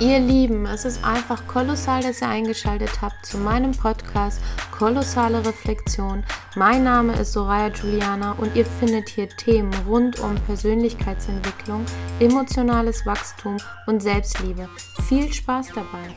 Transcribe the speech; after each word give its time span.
Ihr 0.00 0.18
Lieben, 0.18 0.64
es 0.64 0.86
ist 0.86 1.04
einfach 1.04 1.46
kolossal, 1.46 2.02
dass 2.02 2.22
ihr 2.22 2.28
eingeschaltet 2.28 3.02
habt 3.02 3.26
zu 3.26 3.36
meinem 3.36 3.72
Podcast 3.72 4.40
Kolossale 4.72 5.44
Reflexion. 5.44 6.24
Mein 6.56 6.84
Name 6.84 7.12
ist 7.20 7.34
Soraya 7.34 7.68
Juliana 7.68 8.32
und 8.32 8.56
ihr 8.56 8.64
findet 8.64 9.10
hier 9.10 9.28
Themen 9.28 9.70
rund 9.86 10.18
um 10.18 10.36
Persönlichkeitsentwicklung, 10.46 11.84
emotionales 12.18 13.04
Wachstum 13.04 13.58
und 13.86 14.00
Selbstliebe. 14.00 14.70
Viel 15.06 15.30
Spaß 15.30 15.68
dabei! 15.74 16.14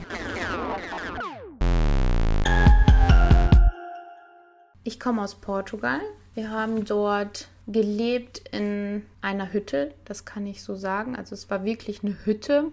Ich 4.86 4.98
komme 4.98 5.22
aus 5.22 5.36
Portugal. 5.36 6.00
Wir 6.36 6.52
haben 6.52 6.86
dort 6.86 7.50
gelebt 7.68 8.48
in 8.54 9.06
einer 9.20 9.52
Hütte, 9.52 9.94
das 10.06 10.24
kann 10.24 10.48
ich 10.48 10.64
so 10.64 10.74
sagen. 10.74 11.18
Also 11.18 11.36
es 11.36 11.50
war 11.50 11.66
wirklich 11.66 12.02
eine 12.02 12.16
Hütte 12.24 12.72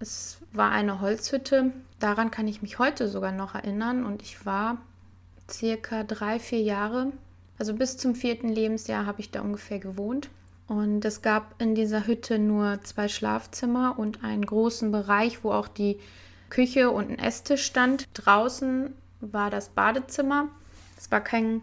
es 0.00 0.38
war 0.52 0.70
eine 0.70 1.00
Holzhütte. 1.00 1.72
Daran 1.98 2.30
kann 2.30 2.48
ich 2.48 2.62
mich 2.62 2.78
heute 2.78 3.08
sogar 3.08 3.32
noch 3.32 3.54
erinnern. 3.54 4.04
Und 4.04 4.22
ich 4.22 4.46
war 4.46 4.78
circa 5.50 6.04
drei, 6.04 6.38
vier 6.38 6.62
Jahre, 6.62 7.12
also 7.58 7.74
bis 7.74 7.96
zum 7.96 8.14
vierten 8.14 8.48
Lebensjahr 8.48 9.06
habe 9.06 9.20
ich 9.20 9.30
da 9.30 9.40
ungefähr 9.40 9.78
gewohnt. 9.78 10.28
Und 10.68 11.04
es 11.04 11.22
gab 11.22 11.60
in 11.60 11.74
dieser 11.74 12.06
Hütte 12.06 12.38
nur 12.38 12.80
zwei 12.84 13.08
Schlafzimmer 13.08 13.98
und 13.98 14.22
einen 14.22 14.44
großen 14.44 14.92
Bereich, 14.92 15.42
wo 15.42 15.50
auch 15.50 15.66
die 15.66 15.98
Küche 16.50 16.90
und 16.90 17.10
ein 17.10 17.18
Esstisch 17.18 17.64
stand. 17.64 18.06
Draußen 18.14 18.92
war 19.20 19.50
das 19.50 19.70
Badezimmer. 19.70 20.48
Es 20.96 21.10
war 21.10 21.20
kein 21.20 21.62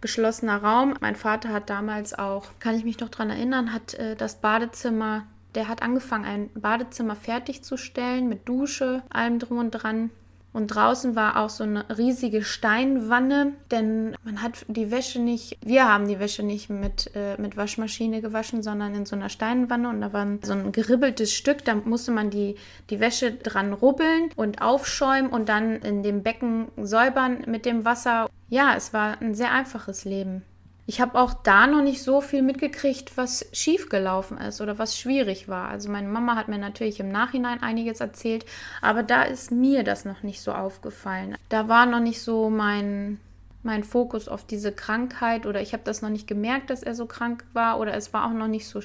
geschlossener 0.00 0.62
Raum. 0.62 0.94
Mein 1.00 1.16
Vater 1.16 1.50
hat 1.50 1.68
damals 1.68 2.14
auch, 2.14 2.46
kann 2.60 2.76
ich 2.76 2.84
mich 2.84 3.00
noch 3.00 3.08
daran 3.08 3.30
erinnern, 3.30 3.72
hat 3.72 3.94
äh, 3.94 4.16
das 4.16 4.36
Badezimmer 4.36 5.24
der 5.54 5.68
hat 5.68 5.82
angefangen, 5.82 6.24
ein 6.24 6.50
Badezimmer 6.54 7.16
fertigzustellen 7.16 8.28
mit 8.28 8.48
Dusche, 8.48 9.02
allem 9.10 9.38
drum 9.38 9.58
und 9.58 9.70
dran. 9.70 10.10
Und 10.52 10.68
draußen 10.68 11.16
war 11.16 11.36
auch 11.36 11.50
so 11.50 11.64
eine 11.64 11.84
riesige 11.98 12.44
Steinwanne, 12.44 13.54
denn 13.72 14.14
man 14.22 14.40
hat 14.40 14.64
die 14.68 14.92
Wäsche 14.92 15.20
nicht, 15.20 15.58
wir 15.64 15.88
haben 15.88 16.06
die 16.06 16.20
Wäsche 16.20 16.44
nicht 16.44 16.70
mit, 16.70 17.10
äh, 17.16 17.36
mit 17.40 17.56
Waschmaschine 17.56 18.20
gewaschen, 18.20 18.62
sondern 18.62 18.94
in 18.94 19.04
so 19.04 19.16
einer 19.16 19.30
Steinwanne 19.30 19.88
und 19.88 20.00
da 20.00 20.12
war 20.12 20.24
so 20.42 20.52
ein 20.52 20.70
geribbeltes 20.70 21.32
Stück, 21.32 21.64
da 21.64 21.74
musste 21.74 22.12
man 22.12 22.30
die, 22.30 22.54
die 22.88 23.00
Wäsche 23.00 23.32
dran 23.32 23.72
rubbeln 23.72 24.30
und 24.36 24.62
aufschäumen 24.62 25.32
und 25.32 25.48
dann 25.48 25.80
in 25.80 26.04
dem 26.04 26.22
Becken 26.22 26.68
säubern 26.76 27.42
mit 27.48 27.66
dem 27.66 27.84
Wasser. 27.84 28.30
Ja, 28.48 28.76
es 28.76 28.92
war 28.92 29.20
ein 29.20 29.34
sehr 29.34 29.50
einfaches 29.50 30.04
Leben 30.04 30.44
ich 30.86 31.00
habe 31.00 31.18
auch 31.18 31.32
da 31.32 31.66
noch 31.66 31.82
nicht 31.82 32.02
so 32.02 32.20
viel 32.20 32.42
mitgekriegt, 32.42 33.16
was 33.16 33.46
schiefgelaufen 33.52 34.36
ist 34.38 34.60
oder 34.60 34.78
was 34.78 34.98
schwierig 34.98 35.48
war. 35.48 35.68
Also 35.68 35.90
meine 35.90 36.08
Mama 36.08 36.36
hat 36.36 36.48
mir 36.48 36.58
natürlich 36.58 37.00
im 37.00 37.08
Nachhinein 37.08 37.62
einiges 37.62 38.00
erzählt, 38.00 38.44
aber 38.82 39.02
da 39.02 39.22
ist 39.22 39.50
mir 39.50 39.82
das 39.82 40.04
noch 40.04 40.22
nicht 40.22 40.42
so 40.42 40.52
aufgefallen. 40.52 41.36
Da 41.48 41.68
war 41.68 41.86
noch 41.86 42.00
nicht 42.00 42.20
so 42.20 42.50
mein 42.50 43.18
mein 43.64 43.82
Fokus 43.82 44.28
auf 44.28 44.44
diese 44.44 44.72
Krankheit 44.72 45.46
oder 45.46 45.62
ich 45.62 45.72
habe 45.72 45.82
das 45.84 46.02
noch 46.02 46.10
nicht 46.10 46.26
gemerkt, 46.26 46.68
dass 46.68 46.82
er 46.82 46.94
so 46.94 47.06
krank 47.06 47.44
war 47.54 47.80
oder 47.80 47.94
es 47.94 48.12
war 48.12 48.26
auch 48.26 48.34
noch 48.34 48.46
nicht 48.46 48.68
so 48.68 48.80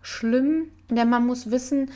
schlimm. 0.00 0.70
Denn 0.88 1.10
man 1.10 1.26
muss 1.26 1.50
wissen, 1.50 1.90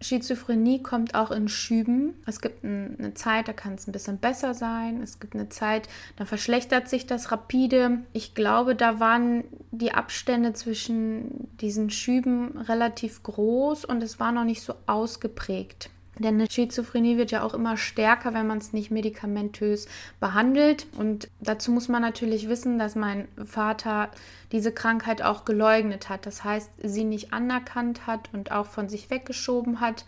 Schizophrenie 0.00 0.82
kommt 0.82 1.14
auch 1.14 1.30
in 1.30 1.48
Schüben. 1.48 2.14
Es 2.26 2.40
gibt 2.40 2.64
eine 2.64 3.12
Zeit, 3.14 3.48
da 3.48 3.52
kann 3.52 3.74
es 3.74 3.86
ein 3.86 3.92
bisschen 3.92 4.18
besser 4.18 4.54
sein. 4.54 5.02
Es 5.02 5.20
gibt 5.20 5.34
eine 5.34 5.50
Zeit, 5.50 5.88
da 6.16 6.24
verschlechtert 6.24 6.88
sich 6.88 7.06
das 7.06 7.30
rapide. 7.30 7.98
Ich 8.12 8.34
glaube, 8.34 8.74
da 8.74 8.98
waren 8.98 9.44
die 9.70 9.92
Abstände 9.92 10.54
zwischen 10.54 11.48
diesen 11.58 11.90
Schüben 11.90 12.56
relativ 12.58 13.22
groß 13.22 13.84
und 13.84 14.02
es 14.02 14.18
war 14.18 14.32
noch 14.32 14.44
nicht 14.44 14.62
so 14.62 14.74
ausgeprägt. 14.86 15.90
Denn 16.20 16.34
eine 16.34 16.50
Schizophrenie 16.50 17.16
wird 17.16 17.30
ja 17.30 17.42
auch 17.42 17.54
immer 17.54 17.78
stärker, 17.78 18.34
wenn 18.34 18.46
man 18.46 18.58
es 18.58 18.74
nicht 18.74 18.90
medikamentös 18.90 19.88
behandelt. 20.20 20.86
Und 20.98 21.30
dazu 21.40 21.72
muss 21.72 21.88
man 21.88 22.02
natürlich 22.02 22.48
wissen, 22.48 22.78
dass 22.78 22.94
mein 22.94 23.26
Vater 23.42 24.10
diese 24.52 24.70
Krankheit 24.70 25.22
auch 25.22 25.46
geleugnet 25.46 26.10
hat. 26.10 26.26
Das 26.26 26.44
heißt, 26.44 26.70
sie 26.82 27.04
nicht 27.04 27.32
anerkannt 27.32 28.06
hat 28.06 28.28
und 28.34 28.52
auch 28.52 28.66
von 28.66 28.90
sich 28.90 29.08
weggeschoben 29.08 29.80
hat 29.80 30.04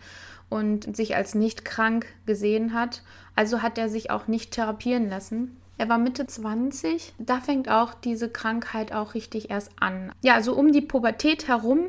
und 0.49 0.95
sich 0.95 1.15
als 1.15 1.33
nicht 1.33 1.65
krank 1.65 2.05
gesehen 2.27 2.73
hat. 2.73 3.01
Also 3.35 3.63
hat 3.63 3.79
er 3.79 3.89
sich 3.89 4.11
auch 4.11 4.27
nicht 4.27 4.51
therapieren 4.51 5.09
lassen. 5.09 5.57
Er 5.79 5.89
war 5.89 5.97
Mitte 5.97 6.27
20. 6.27 7.13
Da 7.17 7.39
fängt 7.39 7.69
auch 7.69 7.95
diese 7.95 8.29
Krankheit 8.29 8.93
auch 8.93 9.15
richtig 9.15 9.49
erst 9.49 9.71
an. 9.79 10.11
Ja, 10.21 10.43
so 10.43 10.53
um 10.53 10.71
die 10.71 10.81
Pubertät 10.81 11.47
herum 11.47 11.87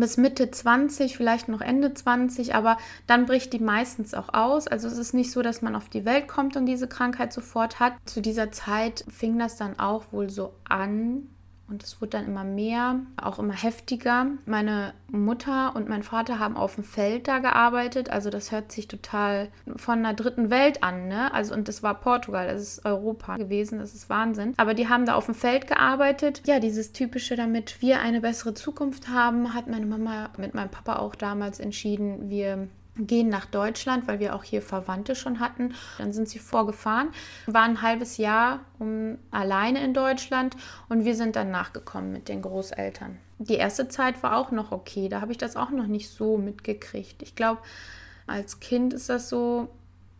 bis 0.00 0.16
Mitte 0.16 0.50
20, 0.50 1.16
vielleicht 1.16 1.48
noch 1.48 1.60
Ende 1.60 1.94
20, 1.94 2.54
aber 2.54 2.78
dann 3.06 3.26
bricht 3.26 3.52
die 3.52 3.58
meistens 3.58 4.14
auch 4.14 4.32
aus. 4.32 4.66
Also 4.66 4.88
es 4.88 4.98
ist 4.98 5.14
nicht 5.14 5.30
so, 5.30 5.42
dass 5.42 5.62
man 5.62 5.76
auf 5.76 5.88
die 5.88 6.04
Welt 6.04 6.28
kommt 6.28 6.56
und 6.56 6.66
diese 6.66 6.88
Krankheit 6.88 7.32
sofort 7.32 7.80
hat. 7.80 7.94
Zu 8.04 8.20
dieser 8.20 8.50
Zeit 8.50 9.04
fing 9.08 9.38
das 9.38 9.56
dann 9.56 9.78
auch 9.78 10.12
wohl 10.12 10.30
so 10.30 10.54
an, 10.68 11.28
und 11.68 11.82
es 11.82 12.00
wurde 12.00 12.10
dann 12.10 12.26
immer 12.26 12.44
mehr, 12.44 13.00
auch 13.16 13.38
immer 13.38 13.54
heftiger. 13.54 14.26
Meine 14.46 14.94
Mutter 15.10 15.76
und 15.76 15.88
mein 15.88 16.02
Vater 16.02 16.38
haben 16.38 16.56
auf 16.56 16.76
dem 16.76 16.84
Feld 16.84 17.28
da 17.28 17.38
gearbeitet. 17.38 18.10
Also 18.10 18.30
das 18.30 18.52
hört 18.52 18.72
sich 18.72 18.88
total 18.88 19.48
von 19.76 19.98
einer 19.98 20.14
dritten 20.14 20.50
Welt 20.50 20.82
an, 20.82 21.08
ne? 21.08 21.32
Also 21.32 21.54
und 21.54 21.68
das 21.68 21.82
war 21.82 21.94
Portugal, 21.94 22.48
das 22.48 22.62
ist 22.62 22.84
Europa 22.84 23.36
gewesen, 23.36 23.78
das 23.78 23.94
ist 23.94 24.08
Wahnsinn. 24.08 24.54
Aber 24.56 24.74
die 24.74 24.88
haben 24.88 25.04
da 25.04 25.14
auf 25.14 25.26
dem 25.26 25.34
Feld 25.34 25.66
gearbeitet. 25.66 26.42
Ja, 26.46 26.58
dieses 26.58 26.92
typische, 26.92 27.36
damit 27.36 27.82
wir 27.82 28.00
eine 28.00 28.20
bessere 28.20 28.54
Zukunft 28.54 29.08
haben, 29.08 29.54
hat 29.54 29.66
meine 29.66 29.86
Mama 29.86 30.30
mit 30.38 30.54
meinem 30.54 30.70
Papa 30.70 30.96
auch 30.96 31.14
damals 31.14 31.60
entschieden, 31.60 32.30
wir 32.30 32.68
gehen 32.98 33.28
nach 33.28 33.46
Deutschland, 33.46 34.06
weil 34.08 34.20
wir 34.20 34.34
auch 34.34 34.44
hier 34.44 34.62
Verwandte 34.62 35.14
schon 35.14 35.40
hatten. 35.40 35.74
Dann 35.98 36.12
sind 36.12 36.28
sie 36.28 36.38
vorgefahren, 36.38 37.08
waren 37.46 37.72
ein 37.72 37.82
halbes 37.82 38.16
Jahr 38.16 38.60
um, 38.78 39.18
alleine 39.30 39.82
in 39.84 39.94
Deutschland 39.94 40.56
und 40.88 41.04
wir 41.04 41.14
sind 41.14 41.36
dann 41.36 41.50
nachgekommen 41.50 42.12
mit 42.12 42.28
den 42.28 42.42
Großeltern. 42.42 43.18
Die 43.38 43.54
erste 43.54 43.88
Zeit 43.88 44.22
war 44.22 44.36
auch 44.36 44.50
noch 44.50 44.72
okay, 44.72 45.08
da 45.08 45.20
habe 45.20 45.32
ich 45.32 45.38
das 45.38 45.56
auch 45.56 45.70
noch 45.70 45.86
nicht 45.86 46.10
so 46.10 46.38
mitgekriegt. 46.38 47.22
Ich 47.22 47.36
glaube, 47.36 47.60
als 48.26 48.60
Kind 48.60 48.92
ist 48.92 49.08
das 49.08 49.28
so, 49.28 49.68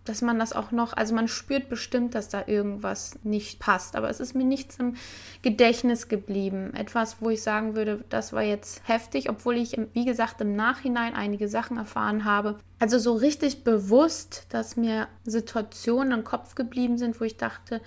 dass 0.08 0.22
man 0.22 0.38
das 0.38 0.52
auch 0.52 0.72
noch, 0.72 0.94
also 0.94 1.14
man 1.14 1.28
spürt 1.28 1.68
bestimmt, 1.68 2.14
dass 2.14 2.28
da 2.28 2.44
irgendwas 2.46 3.18
nicht 3.22 3.58
passt. 3.58 3.94
Aber 3.94 4.08
es 4.08 4.20
ist 4.20 4.34
mir 4.34 4.44
nichts 4.44 4.78
im 4.78 4.96
Gedächtnis 5.42 6.08
geblieben. 6.08 6.72
Etwas, 6.74 7.20
wo 7.20 7.30
ich 7.30 7.42
sagen 7.42 7.74
würde, 7.74 8.04
das 8.08 8.32
war 8.32 8.42
jetzt 8.42 8.80
heftig, 8.88 9.28
obwohl 9.28 9.56
ich, 9.56 9.78
wie 9.92 10.04
gesagt, 10.04 10.40
im 10.40 10.56
Nachhinein 10.56 11.14
einige 11.14 11.48
Sachen 11.48 11.76
erfahren 11.76 12.24
habe. 12.24 12.58
Also 12.78 12.98
so 12.98 13.14
richtig 13.14 13.64
bewusst, 13.64 14.46
dass 14.48 14.76
mir 14.76 15.08
Situationen 15.24 16.18
im 16.18 16.24
Kopf 16.24 16.54
geblieben 16.54 16.96
sind, 16.96 17.20
wo 17.20 17.24
ich 17.24 17.36
dachte, 17.36 17.80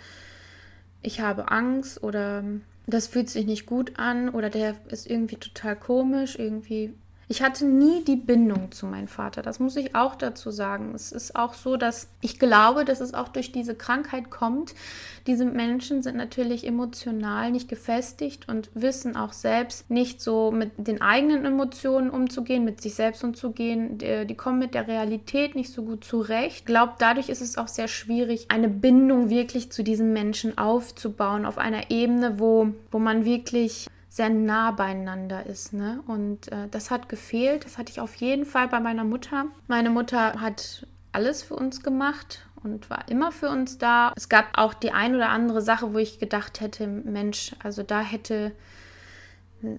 ich 1.01 1.21
habe 1.21 1.49
Angst 1.49 2.03
oder 2.03 2.43
das 2.87 3.07
fühlt 3.07 3.29
sich 3.29 3.45
nicht 3.45 3.65
gut 3.65 3.97
an 3.97 4.29
oder 4.29 4.49
der 4.49 4.75
ist 4.89 5.09
irgendwie 5.09 5.37
total 5.37 5.75
komisch, 5.75 6.37
irgendwie 6.37 6.93
ich 7.31 7.41
hatte 7.41 7.63
nie 7.63 8.03
die 8.03 8.17
Bindung 8.17 8.73
zu 8.73 8.85
meinem 8.85 9.07
Vater. 9.07 9.41
Das 9.41 9.61
muss 9.61 9.77
ich 9.77 9.95
auch 9.95 10.15
dazu 10.15 10.51
sagen. 10.51 10.91
Es 10.93 11.13
ist 11.13 11.33
auch 11.33 11.53
so, 11.53 11.77
dass 11.77 12.09
ich 12.19 12.39
glaube, 12.39 12.83
dass 12.83 12.99
es 12.99 13.13
auch 13.13 13.29
durch 13.29 13.53
diese 13.53 13.73
Krankheit 13.73 14.29
kommt. 14.29 14.75
Diese 15.27 15.45
Menschen 15.45 16.03
sind 16.03 16.17
natürlich 16.17 16.67
emotional 16.67 17.49
nicht 17.51 17.69
gefestigt 17.69 18.49
und 18.49 18.69
wissen 18.73 19.15
auch 19.15 19.31
selbst 19.31 19.89
nicht 19.89 20.19
so 20.19 20.51
mit 20.51 20.71
den 20.75 21.01
eigenen 21.01 21.45
Emotionen 21.45 22.09
umzugehen, 22.09 22.65
mit 22.65 22.81
sich 22.81 22.95
selbst 22.95 23.23
umzugehen. 23.23 23.97
Die, 23.97 24.27
die 24.27 24.35
kommen 24.35 24.59
mit 24.59 24.73
der 24.73 24.89
Realität 24.89 25.55
nicht 25.55 25.71
so 25.71 25.83
gut 25.83 26.03
zurecht. 26.03 26.57
Ich 26.57 26.65
glaube, 26.65 26.95
dadurch 26.99 27.29
ist 27.29 27.39
es 27.39 27.57
auch 27.57 27.69
sehr 27.69 27.87
schwierig, 27.87 28.47
eine 28.49 28.67
Bindung 28.67 29.29
wirklich 29.29 29.71
zu 29.71 29.85
diesen 29.85 30.11
Menschen 30.11 30.57
aufzubauen 30.57 31.45
auf 31.45 31.57
einer 31.57 31.91
Ebene, 31.91 32.41
wo, 32.41 32.73
wo 32.91 32.99
man 32.99 33.23
wirklich 33.23 33.87
sehr 34.11 34.29
nah 34.29 34.72
beieinander 34.72 35.46
ist. 35.46 35.72
Ne? 35.72 36.03
Und 36.05 36.52
äh, 36.52 36.67
das 36.69 36.91
hat 36.91 37.08
gefehlt. 37.08 37.63
Das 37.63 37.78
hatte 37.78 37.91
ich 37.91 38.02
auf 38.02 38.13
jeden 38.16 38.43
Fall 38.43 38.67
bei 38.67 38.81
meiner 38.81 39.05
Mutter. 39.05 39.46
Meine 39.67 39.90
Mutter 39.90 40.41
hat 40.41 40.85
alles 41.13 41.43
für 41.43 41.55
uns 41.55 41.81
gemacht 41.81 42.46
und 42.61 42.90
war 42.90 43.08
immer 43.08 43.31
für 43.31 43.47
uns 43.47 43.78
da. 43.78 44.11
Es 44.17 44.28
gab 44.28 44.58
auch 44.58 44.73
die 44.73 44.91
ein 44.91 45.16
oder 45.16 45.29
andere 45.29 45.61
Sache, 45.61 45.93
wo 45.93 45.97
ich 45.97 46.19
gedacht 46.19 46.59
hätte, 46.59 46.87
Mensch, 46.87 47.55
also 47.63 47.84
da 47.84 48.02
hätte 48.02 48.52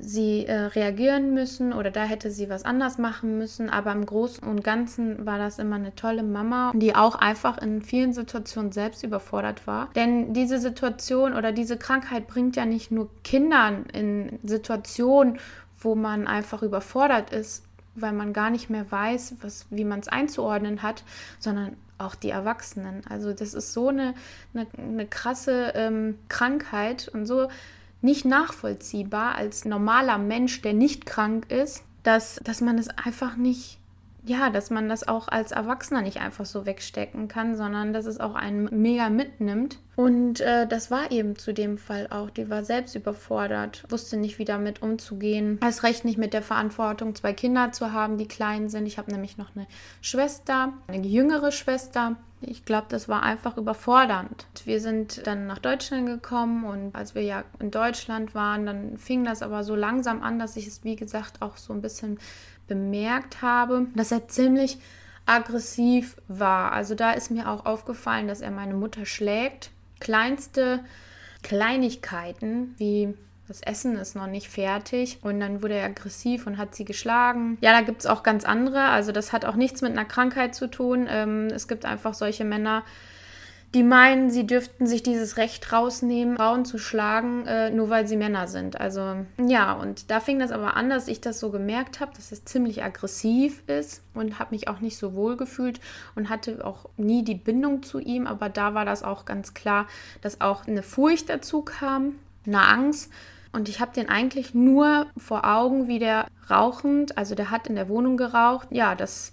sie 0.00 0.46
äh, 0.46 0.54
reagieren 0.54 1.34
müssen 1.34 1.72
oder 1.72 1.90
da 1.90 2.04
hätte 2.04 2.30
sie 2.30 2.48
was 2.48 2.64
anders 2.64 2.98
machen 2.98 3.38
müssen. 3.38 3.68
Aber 3.68 3.92
im 3.92 4.06
Großen 4.06 4.46
und 4.46 4.62
Ganzen 4.62 5.26
war 5.26 5.38
das 5.38 5.58
immer 5.58 5.76
eine 5.76 5.94
tolle 5.94 6.22
Mama, 6.22 6.72
die 6.74 6.94
auch 6.94 7.14
einfach 7.14 7.58
in 7.58 7.82
vielen 7.82 8.12
Situationen 8.12 8.72
selbst 8.72 9.02
überfordert 9.02 9.66
war. 9.66 9.90
Denn 9.94 10.32
diese 10.34 10.58
Situation 10.58 11.34
oder 11.34 11.52
diese 11.52 11.76
Krankheit 11.76 12.28
bringt 12.28 12.56
ja 12.56 12.64
nicht 12.64 12.90
nur 12.90 13.08
Kindern 13.24 13.86
in 13.92 14.38
Situationen, 14.42 15.38
wo 15.78 15.94
man 15.94 16.26
einfach 16.26 16.62
überfordert 16.62 17.30
ist, 17.30 17.64
weil 17.94 18.12
man 18.12 18.32
gar 18.32 18.50
nicht 18.50 18.70
mehr 18.70 18.90
weiß, 18.90 19.36
was, 19.42 19.66
wie 19.70 19.84
man 19.84 20.00
es 20.00 20.08
einzuordnen 20.08 20.82
hat, 20.82 21.04
sondern 21.38 21.76
auch 21.98 22.14
die 22.14 22.30
Erwachsenen. 22.30 23.02
Also 23.08 23.32
das 23.32 23.54
ist 23.54 23.72
so 23.72 23.88
eine, 23.88 24.14
eine, 24.54 24.66
eine 24.76 25.06
krasse 25.06 25.72
ähm, 25.74 26.18
Krankheit 26.28 27.08
und 27.12 27.26
so 27.26 27.48
nicht 28.02 28.24
nachvollziehbar 28.24 29.36
als 29.36 29.64
normaler 29.64 30.18
Mensch, 30.18 30.60
der 30.62 30.74
nicht 30.74 31.06
krank 31.06 31.50
ist, 31.50 31.84
dass, 32.02 32.40
dass 32.44 32.60
man 32.60 32.78
es 32.78 32.88
einfach 32.88 33.36
nicht 33.36 33.78
ja, 34.24 34.50
dass 34.50 34.70
man 34.70 34.88
das 34.88 35.06
auch 35.06 35.28
als 35.28 35.50
Erwachsener 35.50 36.02
nicht 36.02 36.20
einfach 36.20 36.46
so 36.46 36.64
wegstecken 36.64 37.26
kann, 37.26 37.56
sondern 37.56 37.92
dass 37.92 38.06
es 38.06 38.20
auch 38.20 38.34
einen 38.34 38.68
mega 38.70 39.10
mitnimmt. 39.10 39.78
Und 39.96 40.40
äh, 40.40 40.66
das 40.66 40.90
war 40.90 41.10
eben 41.10 41.36
zu 41.36 41.52
dem 41.52 41.76
Fall 41.76 42.06
auch. 42.08 42.30
Die 42.30 42.48
war 42.48 42.64
selbst 42.64 42.94
überfordert, 42.94 43.84
wusste 43.88 44.16
nicht, 44.16 44.38
wie 44.38 44.44
damit 44.44 44.80
umzugehen. 44.80 45.58
Erst 45.62 45.82
recht 45.82 46.04
nicht 46.04 46.18
mit 46.18 46.34
der 46.34 46.42
Verantwortung, 46.42 47.14
zwei 47.14 47.32
Kinder 47.32 47.72
zu 47.72 47.92
haben, 47.92 48.16
die 48.16 48.28
klein 48.28 48.68
sind. 48.68 48.86
Ich 48.86 48.96
habe 48.96 49.10
nämlich 49.10 49.38
noch 49.38 49.54
eine 49.56 49.66
Schwester, 50.00 50.72
eine 50.86 51.06
jüngere 51.06 51.50
Schwester. 51.50 52.16
Ich 52.40 52.64
glaube, 52.64 52.86
das 52.88 53.08
war 53.08 53.22
einfach 53.22 53.56
überfordernd. 53.56 54.46
Wir 54.64 54.80
sind 54.80 55.26
dann 55.26 55.46
nach 55.46 55.58
Deutschland 55.58 56.06
gekommen 56.06 56.64
und 56.64 56.94
als 56.94 57.14
wir 57.14 57.22
ja 57.22 57.44
in 57.60 57.70
Deutschland 57.70 58.34
waren, 58.34 58.66
dann 58.66 58.98
fing 58.98 59.24
das 59.24 59.42
aber 59.42 59.62
so 59.62 59.76
langsam 59.76 60.22
an, 60.22 60.38
dass 60.38 60.56
ich 60.56 60.66
es, 60.66 60.82
wie 60.82 60.96
gesagt, 60.96 61.40
auch 61.40 61.56
so 61.56 61.72
ein 61.72 61.82
bisschen 61.82 62.18
bemerkt 62.66 63.42
habe, 63.42 63.86
dass 63.94 64.12
er 64.12 64.28
ziemlich 64.28 64.78
aggressiv 65.26 66.16
war. 66.28 66.72
Also 66.72 66.94
da 66.94 67.12
ist 67.12 67.30
mir 67.30 67.48
auch 67.48 67.64
aufgefallen, 67.64 68.28
dass 68.28 68.40
er 68.40 68.50
meine 68.50 68.74
Mutter 68.74 69.06
schlägt. 69.06 69.70
Kleinste 70.00 70.80
Kleinigkeiten 71.42 72.74
wie 72.78 73.14
das 73.48 73.60
Essen 73.60 73.96
ist 73.96 74.16
noch 74.16 74.28
nicht 74.28 74.48
fertig 74.48 75.18
und 75.22 75.40
dann 75.40 75.62
wurde 75.62 75.74
er 75.74 75.86
aggressiv 75.86 76.46
und 76.46 76.58
hat 76.58 76.74
sie 76.74 76.84
geschlagen. 76.84 77.58
Ja, 77.60 77.72
da 77.72 77.82
gibt 77.82 78.00
es 78.00 78.06
auch 78.06 78.22
ganz 78.22 78.44
andere. 78.44 78.84
Also 78.84 79.12
das 79.12 79.32
hat 79.32 79.44
auch 79.44 79.56
nichts 79.56 79.82
mit 79.82 79.92
einer 79.92 80.04
Krankheit 80.04 80.54
zu 80.54 80.70
tun. 80.70 81.06
Ähm, 81.10 81.48
es 81.48 81.68
gibt 81.68 81.84
einfach 81.84 82.14
solche 82.14 82.44
Männer, 82.44 82.84
die 83.74 83.82
meinen, 83.82 84.30
sie 84.30 84.46
dürften 84.46 84.86
sich 84.86 85.02
dieses 85.02 85.38
Recht 85.38 85.72
rausnehmen, 85.72 86.36
Frauen 86.36 86.64
zu 86.64 86.78
schlagen, 86.78 87.46
äh, 87.46 87.70
nur 87.70 87.88
weil 87.88 88.06
sie 88.06 88.16
Männer 88.16 88.46
sind. 88.46 88.78
Also 88.78 89.24
ja, 89.42 89.72
und 89.72 90.10
da 90.10 90.20
fing 90.20 90.38
das 90.38 90.52
aber 90.52 90.76
an, 90.76 90.90
dass 90.90 91.08
ich 91.08 91.22
das 91.22 91.40
so 91.40 91.50
gemerkt 91.50 92.00
habe, 92.00 92.12
dass 92.14 92.32
es 92.32 92.44
ziemlich 92.44 92.82
aggressiv 92.82 93.62
ist 93.66 94.02
und 94.12 94.38
habe 94.38 94.54
mich 94.54 94.68
auch 94.68 94.80
nicht 94.80 94.98
so 94.98 95.14
wohl 95.14 95.36
gefühlt 95.38 95.80
und 96.14 96.28
hatte 96.28 96.64
auch 96.66 96.86
nie 96.98 97.24
die 97.24 97.34
Bindung 97.34 97.82
zu 97.82 97.98
ihm. 97.98 98.26
Aber 98.26 98.50
da 98.50 98.74
war 98.74 98.84
das 98.84 99.02
auch 99.02 99.24
ganz 99.24 99.54
klar, 99.54 99.86
dass 100.20 100.42
auch 100.42 100.66
eine 100.66 100.82
Furcht 100.82 101.30
dazu 101.30 101.62
kam, 101.62 102.16
eine 102.46 102.66
Angst. 102.66 103.10
Und 103.52 103.68
ich 103.68 103.80
habe 103.80 103.92
den 103.94 104.08
eigentlich 104.08 104.54
nur 104.54 105.06
vor 105.16 105.44
Augen, 105.44 105.88
wie 105.88 105.98
der 105.98 106.26
rauchend, 106.50 107.16
also 107.18 107.34
der 107.34 107.50
hat 107.50 107.66
in 107.66 107.74
der 107.74 107.88
Wohnung 107.88 108.16
geraucht. 108.16 108.68
Ja, 108.70 108.94
das 108.94 109.32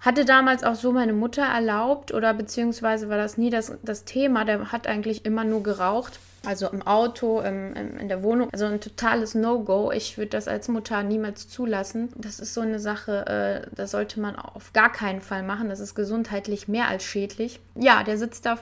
hatte 0.00 0.24
damals 0.24 0.64
auch 0.64 0.74
so 0.74 0.92
meine 0.92 1.12
Mutter 1.12 1.42
erlaubt 1.42 2.12
oder 2.12 2.32
beziehungsweise 2.34 3.08
war 3.08 3.18
das 3.18 3.36
nie 3.36 3.50
das, 3.50 3.72
das 3.82 4.04
Thema. 4.04 4.44
Der 4.44 4.72
hat 4.72 4.86
eigentlich 4.86 5.24
immer 5.24 5.44
nur 5.44 5.62
geraucht. 5.62 6.18
Also 6.46 6.68
im 6.68 6.80
Auto, 6.86 7.40
im, 7.40 7.74
im, 7.74 7.98
in 7.98 8.08
der 8.08 8.22
Wohnung. 8.22 8.48
Also 8.50 8.64
ein 8.64 8.80
totales 8.80 9.34
No-Go. 9.34 9.92
Ich 9.92 10.16
würde 10.16 10.30
das 10.30 10.48
als 10.48 10.68
Mutter 10.68 11.02
niemals 11.02 11.48
zulassen. 11.48 12.08
Das 12.16 12.40
ist 12.40 12.54
so 12.54 12.62
eine 12.62 12.80
Sache, 12.80 13.26
äh, 13.26 13.74
das 13.76 13.90
sollte 13.90 14.20
man 14.20 14.36
auf 14.36 14.72
gar 14.72 14.90
keinen 14.90 15.20
Fall 15.20 15.42
machen. 15.42 15.68
Das 15.68 15.80
ist 15.80 15.94
gesundheitlich 15.94 16.66
mehr 16.66 16.88
als 16.88 17.04
schädlich. 17.04 17.60
Ja, 17.74 18.02
der 18.04 18.16
sitzt 18.16 18.46
da 18.46 18.58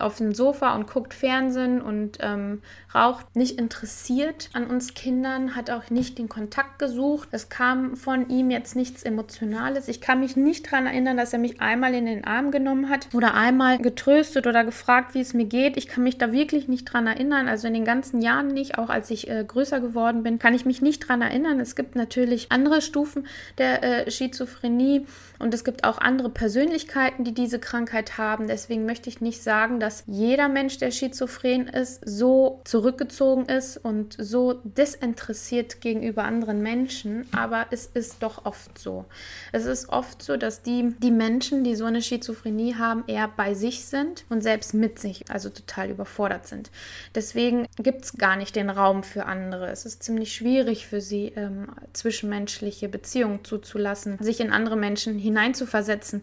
auf 0.00 0.16
dem 0.18 0.34
Sofa 0.34 0.74
und 0.74 0.86
guckt 0.86 1.14
Fernsehen 1.14 1.80
und 1.80 2.18
ähm, 2.20 2.62
raucht. 2.94 3.36
Nicht 3.36 3.58
interessiert 3.58 4.50
an 4.52 4.66
uns 4.66 4.94
Kindern, 4.94 5.54
hat 5.54 5.70
auch 5.70 5.90
nicht 5.90 6.18
den 6.18 6.28
Kontakt 6.28 6.78
gesucht. 6.78 7.28
Es 7.32 7.48
kam 7.48 7.96
von 7.96 8.28
ihm 8.28 8.50
jetzt 8.50 8.76
nichts 8.76 9.02
Emotionales. 9.02 9.88
Ich 9.88 10.00
kann 10.00 10.20
mich 10.20 10.36
nicht 10.36 10.66
daran 10.66 10.86
erinnern, 10.86 11.16
dass 11.16 11.32
er 11.32 11.38
mich 11.38 11.60
einmal 11.60 11.94
in 11.94 12.06
den 12.06 12.24
Arm 12.24 12.50
genommen 12.50 12.88
hat 12.88 13.08
oder 13.12 13.34
einmal 13.34 13.78
getröstet 13.78 14.46
oder 14.46 14.64
gefragt, 14.64 15.14
wie 15.14 15.20
es 15.20 15.34
mir 15.34 15.46
geht. 15.46 15.76
Ich 15.76 15.88
kann 15.88 16.04
mich 16.04 16.18
da 16.18 16.32
wirklich 16.32 16.68
nicht 16.68 16.84
dran 16.84 17.06
erinnern. 17.06 17.48
Also 17.48 17.66
in 17.68 17.74
den 17.74 17.84
ganzen 17.84 18.22
Jahren 18.22 18.48
nicht, 18.48 18.78
auch 18.78 18.88
als 18.88 19.10
ich 19.10 19.28
äh, 19.28 19.44
größer 19.46 19.80
geworden 19.80 20.22
bin, 20.22 20.38
kann 20.38 20.54
ich 20.54 20.64
mich 20.64 20.82
nicht 20.82 21.00
dran 21.00 21.22
erinnern. 21.22 21.60
Es 21.60 21.76
gibt 21.76 21.94
natürlich 21.96 22.52
andere 22.52 22.80
Stufen 22.80 23.26
der 23.58 23.82
äh, 24.06 24.10
Schizophrenie 24.10 25.06
und 25.38 25.52
es 25.52 25.64
gibt 25.64 25.84
auch 25.84 25.98
andere 25.98 26.30
Persönlichkeiten, 26.30 27.24
die 27.24 27.34
diese 27.34 27.58
Krankheit 27.58 28.18
haben. 28.18 28.48
Deswegen 28.48 28.86
möchte 28.86 29.08
ich 29.08 29.20
nicht 29.20 29.42
sagen, 29.42 29.80
dass 29.80 29.85
jeder 30.06 30.48
Mensch, 30.48 30.78
der 30.78 30.90
schizophren 30.90 31.68
ist, 31.68 32.00
so 32.04 32.60
zurückgezogen 32.64 33.46
ist 33.46 33.76
und 33.76 34.16
so 34.18 34.54
desinteressiert 34.64 35.80
gegenüber 35.80 36.24
anderen 36.24 36.62
Menschen. 36.62 37.26
Aber 37.32 37.66
es 37.70 37.86
ist 37.86 38.22
doch 38.22 38.44
oft 38.44 38.78
so. 38.78 39.04
Es 39.52 39.64
ist 39.64 39.88
oft 39.88 40.22
so, 40.22 40.36
dass 40.36 40.62
die, 40.62 40.94
die 40.98 41.10
Menschen, 41.10 41.64
die 41.64 41.76
so 41.76 41.84
eine 41.84 42.02
Schizophrenie 42.02 42.74
haben, 42.74 43.04
eher 43.06 43.28
bei 43.28 43.54
sich 43.54 43.84
sind 43.84 44.24
und 44.28 44.42
selbst 44.42 44.74
mit 44.74 44.98
sich, 44.98 45.24
also 45.30 45.48
total 45.50 45.90
überfordert 45.90 46.46
sind. 46.46 46.70
Deswegen 47.14 47.66
gibt 47.78 48.04
es 48.04 48.16
gar 48.16 48.36
nicht 48.36 48.56
den 48.56 48.70
Raum 48.70 49.02
für 49.02 49.26
andere. 49.26 49.68
Es 49.70 49.86
ist 49.86 50.02
ziemlich 50.02 50.34
schwierig 50.34 50.86
für 50.86 51.00
sie, 51.00 51.32
ähm, 51.36 51.68
zwischenmenschliche 51.92 52.88
Beziehungen 52.88 53.44
zuzulassen, 53.44 54.18
sich 54.20 54.40
in 54.40 54.50
andere 54.50 54.76
Menschen 54.76 55.18
hineinzuversetzen. 55.18 56.22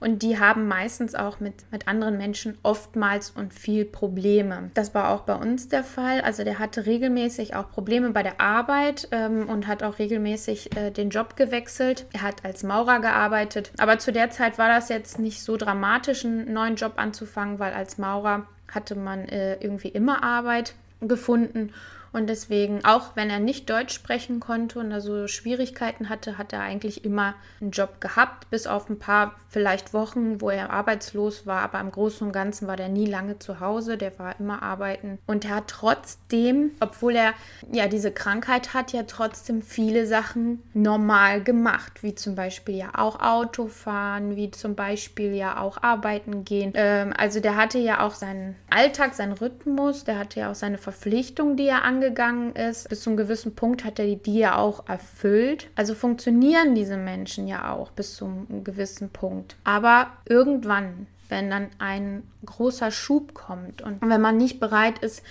Und 0.00 0.22
die 0.22 0.38
haben 0.38 0.68
meistens 0.68 1.14
auch 1.14 1.40
mit, 1.40 1.54
mit 1.70 1.88
anderen 1.88 2.16
Menschen 2.18 2.58
oftmals 2.62 3.30
und 3.30 3.54
viel 3.54 3.84
Probleme. 3.84 4.70
Das 4.74 4.94
war 4.94 5.10
auch 5.10 5.22
bei 5.22 5.34
uns 5.34 5.68
der 5.68 5.84
Fall. 5.84 6.20
Also 6.20 6.44
der 6.44 6.58
hatte 6.58 6.86
regelmäßig 6.86 7.54
auch 7.54 7.70
Probleme 7.70 8.10
bei 8.10 8.22
der 8.22 8.40
Arbeit 8.40 9.08
ähm, 9.10 9.48
und 9.48 9.66
hat 9.66 9.82
auch 9.82 9.98
regelmäßig 9.98 10.76
äh, 10.76 10.90
den 10.90 11.10
Job 11.10 11.36
gewechselt. 11.36 12.06
Er 12.12 12.22
hat 12.22 12.44
als 12.44 12.62
Maurer 12.62 13.00
gearbeitet. 13.00 13.72
Aber 13.78 13.98
zu 13.98 14.12
der 14.12 14.30
Zeit 14.30 14.58
war 14.58 14.68
das 14.68 14.88
jetzt 14.88 15.18
nicht 15.18 15.42
so 15.42 15.56
dramatisch, 15.56 16.24
einen 16.24 16.52
neuen 16.52 16.76
Job 16.76 16.94
anzufangen, 16.96 17.58
weil 17.58 17.72
als 17.72 17.98
Maurer 17.98 18.46
hatte 18.70 18.94
man 18.94 19.28
äh, 19.28 19.54
irgendwie 19.60 19.88
immer 19.88 20.22
Arbeit 20.22 20.74
gefunden. 21.00 21.72
Und 22.14 22.28
deswegen, 22.28 22.84
auch 22.84 23.16
wenn 23.16 23.28
er 23.28 23.40
nicht 23.40 23.68
Deutsch 23.68 23.92
sprechen 23.92 24.38
konnte 24.38 24.78
und 24.78 24.92
also 24.92 25.26
Schwierigkeiten 25.26 26.08
hatte, 26.08 26.38
hat 26.38 26.52
er 26.52 26.60
eigentlich 26.60 27.04
immer 27.04 27.34
einen 27.60 27.72
Job 27.72 28.00
gehabt, 28.00 28.48
bis 28.50 28.68
auf 28.68 28.88
ein 28.88 29.00
paar 29.00 29.34
vielleicht 29.48 29.92
Wochen, 29.92 30.40
wo 30.40 30.48
er 30.48 30.70
arbeitslos 30.70 31.44
war. 31.44 31.62
Aber 31.62 31.80
im 31.80 31.90
Großen 31.90 32.24
und 32.24 32.32
Ganzen 32.32 32.68
war 32.68 32.76
der 32.76 32.88
nie 32.88 33.06
lange 33.06 33.40
zu 33.40 33.58
Hause, 33.58 33.98
der 33.98 34.16
war 34.20 34.38
immer 34.38 34.62
arbeiten. 34.62 35.18
Und 35.26 35.44
er 35.44 35.56
hat 35.56 35.66
trotzdem, 35.66 36.70
obwohl 36.78 37.16
er 37.16 37.34
ja 37.72 37.88
diese 37.88 38.12
Krankheit 38.12 38.74
hat, 38.74 38.92
ja 38.92 39.02
trotzdem 39.02 39.60
viele 39.60 40.06
Sachen 40.06 40.62
normal 40.72 41.42
gemacht, 41.42 42.04
wie 42.04 42.14
zum 42.14 42.36
Beispiel 42.36 42.76
ja 42.76 42.90
auch 42.94 43.20
Autofahren, 43.20 44.36
wie 44.36 44.52
zum 44.52 44.76
Beispiel 44.76 45.34
ja 45.34 45.60
auch 45.60 45.82
arbeiten 45.82 46.44
gehen. 46.44 46.70
Ähm, 46.76 47.12
also 47.16 47.40
der 47.40 47.56
hatte 47.56 47.78
ja 47.78 48.06
auch 48.06 48.14
seinen 48.14 48.54
Alltag, 48.70 49.14
seinen 49.14 49.32
Rhythmus, 49.32 50.04
der 50.04 50.16
hatte 50.16 50.38
ja 50.38 50.52
auch 50.52 50.54
seine 50.54 50.78
Verpflichtungen, 50.78 51.56
die 51.56 51.66
er 51.66 51.82
angegangen 51.82 52.03
angegangen 52.04 52.54
ist, 52.54 52.88
bis 52.88 53.02
zu 53.02 53.10
einem 53.10 53.16
gewissen 53.16 53.54
Punkt 53.54 53.84
hat 53.84 53.98
er 53.98 54.14
die 54.16 54.38
ja 54.38 54.56
auch 54.56 54.88
erfüllt. 54.88 55.70
Also 55.74 55.94
funktionieren 55.94 56.74
diese 56.74 56.96
Menschen 56.96 57.48
ja 57.48 57.72
auch 57.72 57.90
bis 57.92 58.16
zu 58.16 58.26
einem 58.26 58.64
gewissen 58.64 59.10
Punkt. 59.10 59.56
Aber 59.64 60.08
irgendwann, 60.26 61.06
wenn 61.28 61.50
dann 61.50 61.68
ein 61.78 62.22
großer 62.44 62.90
Schub 62.90 63.34
kommt 63.34 63.82
und 63.82 64.00
wenn 64.02 64.20
man 64.20 64.36
nicht 64.36 64.60
bereit 64.60 64.98
ist, 64.98 65.22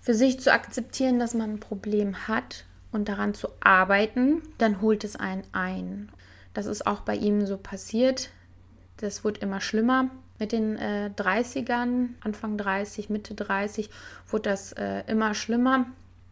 für 0.00 0.14
sich 0.14 0.40
zu 0.40 0.52
akzeptieren, 0.52 1.18
dass 1.18 1.34
man 1.34 1.52
ein 1.52 1.60
Problem 1.60 2.28
hat 2.28 2.64
und 2.92 3.08
daran 3.08 3.34
zu 3.34 3.48
arbeiten, 3.60 4.42
dann 4.58 4.80
holt 4.80 5.04
es 5.04 5.16
einen 5.16 5.42
ein. 5.52 6.10
Das 6.54 6.66
ist 6.66 6.86
auch 6.86 7.00
bei 7.00 7.16
ihm 7.16 7.46
so 7.46 7.56
passiert. 7.56 8.30
Das 8.96 9.24
wurde 9.24 9.40
immer 9.40 9.60
schlimmer. 9.60 10.10
Mit 10.40 10.52
den 10.52 10.76
äh, 10.78 11.10
30ern, 11.14 12.08
Anfang 12.22 12.56
30, 12.56 13.10
Mitte 13.10 13.34
30, 13.34 13.90
wurde 14.26 14.48
das 14.50 14.72
äh, 14.72 15.04
immer 15.06 15.34
schlimmer. 15.34 15.86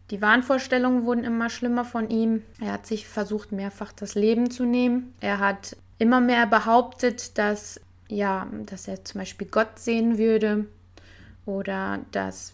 Die 0.09 0.21
Wahnvorstellungen 0.21 1.05
wurden 1.05 1.23
immer 1.23 1.51
schlimmer 1.51 1.85
von 1.85 2.09
ihm. 2.09 2.41
Er 2.59 2.73
hat 2.73 2.87
sich 2.87 3.07
versucht, 3.07 3.51
mehrfach 3.51 3.93
das 3.93 4.15
Leben 4.15 4.49
zu 4.49 4.65
nehmen. 4.65 5.13
Er 5.19 5.37
hat 5.37 5.77
immer 5.99 6.21
mehr 6.21 6.47
behauptet, 6.47 7.37
dass, 7.37 7.79
ja, 8.07 8.47
dass 8.65 8.87
er 8.87 9.05
zum 9.05 9.19
Beispiel 9.19 9.47
Gott 9.47 9.77
sehen 9.77 10.17
würde 10.17 10.65
oder 11.45 11.99
dass 12.11 12.53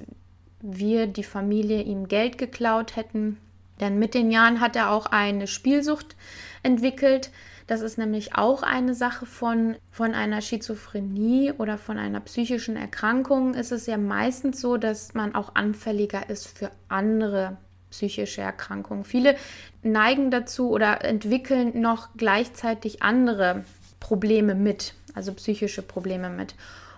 wir, 0.60 1.08
die 1.08 1.24
Familie, 1.24 1.84
ihm 1.84 2.10
Geld 2.10 2.38
geklaut 2.38 2.98
hätten. 2.98 3.38
Denn 3.80 4.00
mit 4.00 4.14
den 4.14 4.32
Jahren 4.32 4.62
hat 4.62 4.76
er 4.76 4.92
auch 4.92 5.08
eine 5.08 5.48
Spielsucht 5.48 6.16
entwickelt. 6.64 7.32
Das 7.68 7.82
ist 7.82 7.98
nämlich 7.98 8.36
auch 8.36 8.64
eine 8.64 8.94
Sache 8.94 9.26
von, 9.26 9.76
von 9.90 10.14
einer 10.14 10.42
Schizophrenie 10.42 11.52
oder 11.58 11.78
von 11.78 11.98
einer 11.98 12.20
psychischen 12.22 12.76
Erkrankung. 12.76 13.56
Ist 13.56 13.72
es 13.72 13.88
ja 13.88 13.98
meistens 13.98 14.62
so, 14.62 14.78
dass 14.78 15.14
man 15.14 15.34
auch 15.34 15.56
anfälliger 15.56 16.30
ist 16.30 16.48
für 16.48 16.72
andere 16.90 17.58
psychische 17.90 18.42
Erkrankungen. 18.42 19.04
Viele 19.04 19.36
neigen 19.82 20.30
dazu 20.30 20.70
oder 20.70 21.04
entwickeln 21.04 21.80
noch 21.82 22.10
gleichzeitig 22.18 23.02
andere 23.02 23.64
Probleme 24.00 24.54
mit, 24.54 24.94
also 25.14 25.34
psychische 25.34 25.82
Probleme 25.82 26.30
mit. 26.30 26.56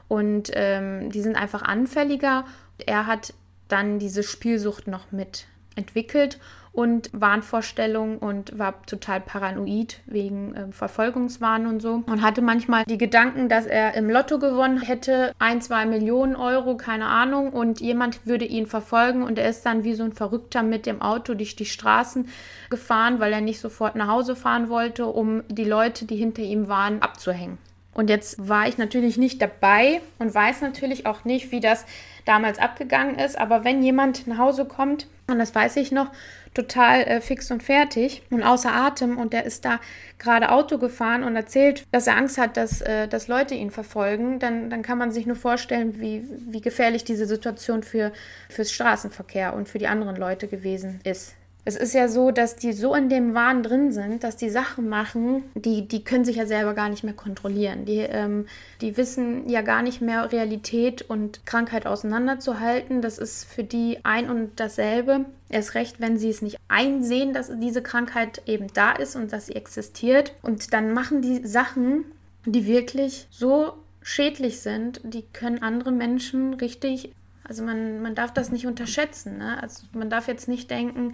Und 0.07 0.51
ähm, 0.53 1.11
die 1.11 1.21
sind 1.21 1.35
einfach 1.35 1.61
anfälliger. 1.61 2.45
Er 2.85 3.05
hat 3.07 3.33
dann 3.67 3.99
diese 3.99 4.23
Spielsucht 4.23 4.87
noch 4.87 5.11
mit 5.11 5.45
entwickelt 5.77 6.39
und 6.77 7.09
Wahnvorstellungen 7.11 8.19
und 8.19 8.59
war 8.59 8.85
total 8.85 9.19
paranoid 9.19 9.99
wegen 10.05 10.53
äh, 10.53 10.71
Verfolgungswahn 10.71 11.65
und 11.65 11.81
so. 11.81 12.03
Und 12.05 12.21
hatte 12.21 12.43
manchmal 12.43 12.83
die 12.85 12.99
Gedanken, 12.99 13.49
dass 13.49 13.65
er 13.65 13.95
im 13.95 14.11
Lotto 14.11 14.37
gewonnen 14.37 14.79
hätte, 14.79 15.33
ein, 15.39 15.59
zwei 15.59 15.87
Millionen 15.87 16.35
Euro, 16.35 16.77
keine 16.77 17.07
Ahnung, 17.07 17.51
und 17.51 17.81
jemand 17.81 18.27
würde 18.27 18.45
ihn 18.45 18.67
verfolgen 18.67 19.23
und 19.23 19.39
er 19.39 19.49
ist 19.49 19.65
dann 19.65 19.83
wie 19.85 19.95
so 19.95 20.03
ein 20.03 20.13
Verrückter 20.13 20.61
mit 20.61 20.85
dem 20.85 21.01
Auto 21.01 21.33
durch 21.33 21.55
die 21.55 21.65
Straßen 21.65 22.29
gefahren, 22.69 23.19
weil 23.19 23.33
er 23.33 23.41
nicht 23.41 23.59
sofort 23.59 23.95
nach 23.95 24.07
Hause 24.07 24.35
fahren 24.35 24.69
wollte, 24.69 25.07
um 25.07 25.41
die 25.47 25.65
Leute, 25.65 26.05
die 26.05 26.15
hinter 26.15 26.43
ihm 26.43 26.67
waren, 26.67 27.01
abzuhängen. 27.01 27.57
Und 27.97 28.11
jetzt 28.11 28.47
war 28.47 28.67
ich 28.67 28.77
natürlich 28.77 29.17
nicht 29.17 29.41
dabei 29.41 30.01
und 30.19 30.33
weiß 30.33 30.61
natürlich 30.61 31.07
auch 31.07 31.25
nicht, 31.25 31.51
wie 31.51 31.59
das 31.59 31.83
damals 32.25 32.59
abgegangen 32.59 33.17
ist. 33.17 33.39
Aber 33.39 33.63
wenn 33.63 33.81
jemand 33.81 34.27
nach 34.27 34.37
Hause 34.37 34.65
kommt, 34.65 35.07
und 35.25 35.39
das 35.39 35.55
weiß 35.55 35.77
ich 35.77 35.91
noch, 35.91 36.11
total 36.53 37.01
äh, 37.01 37.21
fix 37.21 37.49
und 37.49 37.63
fertig 37.63 38.21
und 38.29 38.43
außer 38.43 38.71
Atem 38.71 39.17
und 39.17 39.33
der 39.33 39.45
ist 39.45 39.65
da 39.65 39.79
gerade 40.19 40.51
Auto 40.51 40.77
gefahren 40.77 41.23
und 41.23 41.35
erzählt, 41.35 41.85
dass 41.91 42.05
er 42.05 42.17
Angst 42.17 42.37
hat, 42.37 42.55
dass, 42.55 42.81
äh, 42.81 43.07
dass 43.07 43.27
Leute 43.27 43.55
ihn 43.55 43.71
verfolgen, 43.71 44.37
dann, 44.37 44.69
dann 44.69 44.83
kann 44.83 44.99
man 44.99 45.11
sich 45.11 45.25
nur 45.25 45.35
vorstellen, 45.35 45.99
wie, 45.99 46.23
wie 46.51 46.61
gefährlich 46.61 47.03
diese 47.03 47.25
Situation 47.25 47.81
für 47.81 48.11
fürs 48.47 48.71
Straßenverkehr 48.71 49.55
und 49.55 49.69
für 49.69 49.79
die 49.79 49.87
anderen 49.87 50.17
Leute 50.17 50.47
gewesen 50.47 50.99
ist. 51.03 51.36
Es 51.67 51.75
ist 51.75 51.93
ja 51.93 52.07
so, 52.07 52.31
dass 52.31 52.55
die 52.55 52.71
so 52.71 52.95
in 52.95 53.09
dem 53.09 53.33
Wahn 53.33 53.61
drin 53.61 53.91
sind, 53.91 54.23
dass 54.23 54.37
die 54.37 54.49
Sachen 54.49 54.87
machen, 54.87 55.43
die, 55.53 55.85
die 55.85 56.01
können 56.01 56.23
sich 56.23 56.37
ja 56.37 56.45
selber 56.45 56.73
gar 56.73 56.87
nicht 56.87 57.03
mehr 57.03 57.13
kontrollieren. 57.13 57.83
Die, 57.83 57.97
ähm, 57.97 58.45
die 58.79 58.95
wissen 58.95 59.49
ja 59.49 59.61
gar 59.61 59.81
nicht 59.81 59.99
mehr 59.99 60.31
Realität 60.31 61.01
und 61.01 61.45
Krankheit 61.45 61.85
auseinanderzuhalten. 61.85 63.01
Das 63.01 63.17
ist 63.17 63.43
für 63.43 63.65
die 63.65 63.99
ein 64.03 64.29
und 64.29 64.61
dasselbe. 64.61 65.25
Erst 65.49 65.75
recht, 65.75 65.99
wenn 65.99 66.17
sie 66.17 66.29
es 66.29 66.41
nicht 66.41 66.55
einsehen, 66.69 67.33
dass 67.33 67.51
diese 67.59 67.81
Krankheit 67.81 68.43
eben 68.45 68.67
da 68.73 68.93
ist 68.93 69.17
und 69.17 69.33
dass 69.33 69.47
sie 69.47 69.55
existiert. 69.57 70.35
Und 70.41 70.71
dann 70.71 70.93
machen 70.93 71.21
die 71.21 71.45
Sachen, 71.45 72.05
die 72.45 72.65
wirklich 72.65 73.27
so 73.29 73.73
schädlich 74.01 74.61
sind, 74.61 75.01
die 75.03 75.25
können 75.33 75.61
andere 75.61 75.91
Menschen 75.91 76.53
richtig 76.53 77.11
also 77.49 77.63
man, 77.63 78.01
man 78.01 78.13
darf 78.13 78.33
das 78.33 78.51
nicht 78.51 78.67
unterschätzen. 78.67 79.37
Ne? 79.37 79.61
Also 79.63 79.83
man 79.93 80.09
darf 80.09 80.27
jetzt 80.27 80.49
nicht 80.49 80.69
denken, 80.69 81.13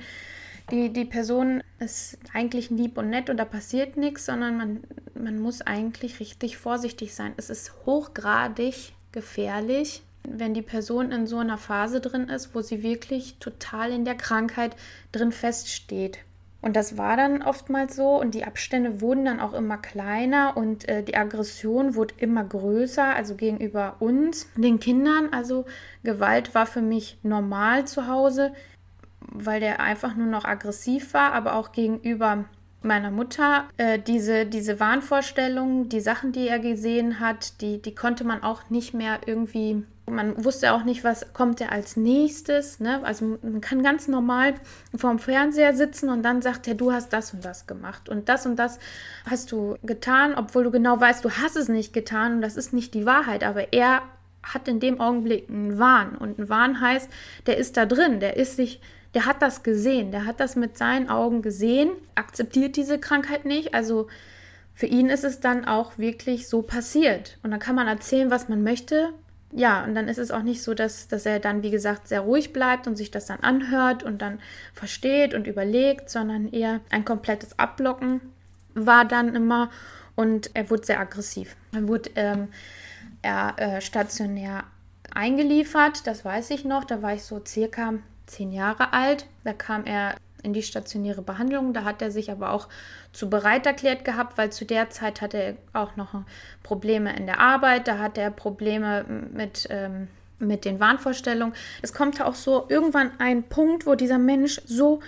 die, 0.72 0.91
die 0.91 1.05
Person 1.05 1.63
ist 1.79 2.17
eigentlich 2.34 2.70
lieb 2.70 2.98
und 2.98 3.10
nett 3.10 3.29
und 3.29 3.38
da 3.38 3.46
passiert 3.46 3.98
nichts, 3.98 4.25
sondern 4.25 4.58
man, 4.58 4.84
man 5.13 5.39
muss 5.39 5.62
eigentlich 5.62 6.20
richtig 6.20 6.58
vorsichtig 6.58 7.13
sein. 7.13 7.34
Es 7.38 7.50
ist 7.50 7.74
hochgradig 7.86 8.93
gefährlich, 9.12 10.03
wenn 10.27 10.53
die 10.53 10.62
Person 10.62 11.12
in 11.12 11.27
so 11.27 11.38
einer 11.38 11.58
Phase 11.58 12.00
drin 12.00 12.29
ist, 12.29 12.55
wo 12.55 12.62
sie 12.62 12.82
wirklich 12.82 13.38
total 13.39 13.91
in 13.91 14.05
der 14.05 14.15
Krankheit 14.15 14.75
drin 15.12 15.32
feststeht. 15.32 16.20
Und 16.63 16.77
das 16.77 16.98
war 16.98 17.17
dann 17.17 17.41
oftmals 17.41 17.98
so 17.98 18.22
und 18.22 18.34
die 18.34 18.46
Abstände 18.46 19.01
wurden 19.01 19.25
dann 19.25 19.41
auch 19.41 19.51
immer 19.51 19.77
kleiner 19.77 20.55
und 20.55 20.88
äh, 20.88 21.03
die 21.03 21.17
Aggression 21.17 21.96
wurde 21.96 22.13
immer 22.20 22.46
größer, 22.46 23.03
also 23.03 23.36
gegenüber 23.36 23.98
uns, 24.00 24.48
den 24.55 24.79
Kindern. 24.79 25.27
Also 25.34 25.65
Gewalt 26.03 26.55
war 26.55 26.65
für 26.65 26.82
mich 26.82 27.17
normal 27.22 27.86
zu 27.86 28.08
Hause 28.08 28.53
weil 29.34 29.60
der 29.60 29.80
einfach 29.80 30.16
nur 30.16 30.28
noch 30.28 30.46
aggressiv 30.46 31.13
war, 31.13 31.34
aber 31.34 31.56
auch 31.56 31.72
gegenüber 31.72 32.46
meiner 32.84 33.12
Mutter. 33.12 33.66
Äh, 33.78 34.00
diese, 34.00 34.46
diese 34.46 34.80
Wahnvorstellungen, 34.80 35.90
die 35.90 36.02
Sachen, 36.02 36.32
die 36.32 36.48
er 36.48 36.60
gesehen 36.60 37.20
hat, 37.20 37.62
die, 37.62 37.82
die 37.82 37.96
konnte 37.96 38.24
man 38.24 38.44
auch 38.44 38.70
nicht 38.70 38.94
mehr 38.94 39.22
irgendwie. 39.25 39.84
Man 40.06 40.44
wusste 40.44 40.74
auch 40.74 40.84
nicht, 40.84 41.06
was 41.06 41.32
kommt 41.32 41.62
er 41.62 41.72
als 41.72 41.96
nächstes. 41.96 42.82
Ne? 42.82 43.00
Also 43.04 43.40
man 43.42 43.62
kann 43.62 43.84
ganz 43.84 44.10
normal 44.10 44.56
vorm 44.96 45.18
Fernseher 45.18 45.74
sitzen 45.74 46.10
und 46.10 46.24
dann 46.24 46.42
sagt 46.42 46.68
er, 46.68 46.75
du 46.75 46.92
hast 46.92 47.13
das 47.13 47.34
und 47.34 47.46
das 47.46 47.68
gemacht 47.68 48.10
und 48.10 48.28
das 48.28 48.46
und 48.46 48.58
das 48.58 48.80
hast 49.30 49.52
du 49.54 49.78
getan, 49.84 50.36
obwohl 50.36 50.66
du 50.66 50.72
genau 50.72 51.00
weißt, 51.00 51.24
du 51.24 51.32
hast 51.32 51.56
es 51.56 51.70
nicht 51.70 51.94
getan 51.94 52.34
und 52.36 52.42
das 52.42 52.58
ist 52.58 52.74
nicht 52.74 52.94
die 52.94 53.06
Wahrheit. 53.06 53.46
Aber 53.46 53.72
er 53.72 54.02
hat 54.44 54.68
in 54.68 54.82
dem 54.82 55.00
Augenblick 55.00 55.50
einen 55.50 55.80
Wahn 55.80 56.18
und 56.18 56.38
ein 56.38 56.50
Wahn 56.50 56.82
heißt, 56.82 57.10
der 57.46 57.58
ist 57.58 57.78
da 57.78 57.86
drin, 57.86 58.20
der 58.20 58.36
ist 58.36 58.58
sich 58.58 58.82
der 59.13 59.25
hat 59.25 59.41
das 59.41 59.63
gesehen, 59.63 60.12
der 60.12 60.25
hat 60.25 60.39
das 60.39 60.55
mit 60.55 60.77
seinen 60.77 61.10
Augen 61.10 61.41
gesehen, 61.41 61.91
akzeptiert 62.15 62.75
diese 62.75 63.00
Krankheit 63.00 63.46
nicht. 63.46 63.74
Also 63.74 64.08
für 64.74 64.88
ihn 64.88 65.10
ist 65.10 65.24
es 65.24 65.39
dann 65.39 65.65
auch 65.65 65.98
wirklich 65.98 66.48
so 66.48 66.62
passiert. 66.63 67.38
Und 67.43 67.51
dann 67.51 67.60
kann 67.60 67.75
man 67.75 67.88
erzählen, 67.88 68.32
was 68.32 68.50
man 68.50 68.63
möchte. 68.63 69.13
Ja, 69.51 69.84
und 69.84 69.93
dann 69.93 70.08
ist 70.08 70.17
es 70.17 70.32
auch 70.32 70.41
nicht 70.41 70.63
so, 70.63 70.74
dass, 70.74 71.08
dass 71.08 71.27
er 71.27 71.39
dann, 71.39 71.62
wie 71.62 71.70
gesagt, 71.70 72.08
sehr 72.08 72.22
ruhig 72.22 72.53
bleibt 72.53 72.88
und 72.88 72.96
sich 72.96 73.12
das 73.12 73.27
dann 73.27 73.41
anhört 73.41 74.01
und 74.01 74.22
dann 74.22 74.39
versteht 74.74 75.36
und 75.36 75.46
überlegt, 75.46 76.10
sondern 76.10 76.51
eher 76.51 76.79
ein 76.89 77.05
komplettes 77.05 77.60
Abblocken 77.60 78.22
war 78.74 79.05
dann 79.05 79.36
immer 79.36 79.70
und 80.15 80.50
er 80.55 80.72
wurde 80.72 80.86
sehr 80.86 81.00
aggressiv. 81.00 81.55
Dann 81.72 81.88
wurde 81.88 82.10
ähm, 82.15 82.48
er 83.22 83.53
äh, 83.58 83.82
stationär 83.82 84.63
eingeliefert, 85.13 86.08
das 86.08 86.25
weiß 86.25 86.50
ich 86.50 86.65
noch, 86.65 86.84
da 86.84 87.03
war 87.03 87.13
ich 87.13 87.24
so 87.24 87.39
circa 87.46 87.93
zehn 88.25 88.51
Jahre 88.51 88.94
alt. 88.94 89.27
Da 89.44 89.53
kam 89.53 89.86
er 89.86 90.15
in 90.44 90.53
die 90.53 90.63
stationäre 90.63 91.22
Behandlung. 91.22 91.74
Da 91.74 91.84
hat 91.84 92.01
er 92.01 92.12
sich 92.12 92.32
aber 92.32 92.51
auch 92.51 92.68
zu 93.12 93.30
bereit 93.30 93.65
erklärt 93.65 94.06
gehabt, 94.06 94.38
weil 94.38 94.51
zu 94.51 94.65
der 94.65 94.89
Zeit 94.89 95.22
hatte 95.22 95.38
er 95.38 95.56
auch 95.74 95.96
noch 95.96 96.13
Probleme 96.62 97.15
in 97.15 97.25
der 97.25 97.39
Arbeit. 97.39 97.88
Da 97.88 97.98
hat 97.98 98.18
er 98.18 98.30
Probleme 98.30 99.06
mit, 99.34 99.68
ähm, 99.70 100.10
mit 100.39 100.65
den 100.65 100.80
Wahnvorstellungen. 100.80 101.56
Es 101.82 101.94
kommt 101.94 102.22
auch 102.22 102.36
so 102.36 102.65
irgendwann 102.70 103.12
ein 103.20 103.44
Punkt, 103.44 103.86
wo 103.86 103.96
dieser 103.96 104.20
Mensch 104.20 104.62
so 104.65 105.01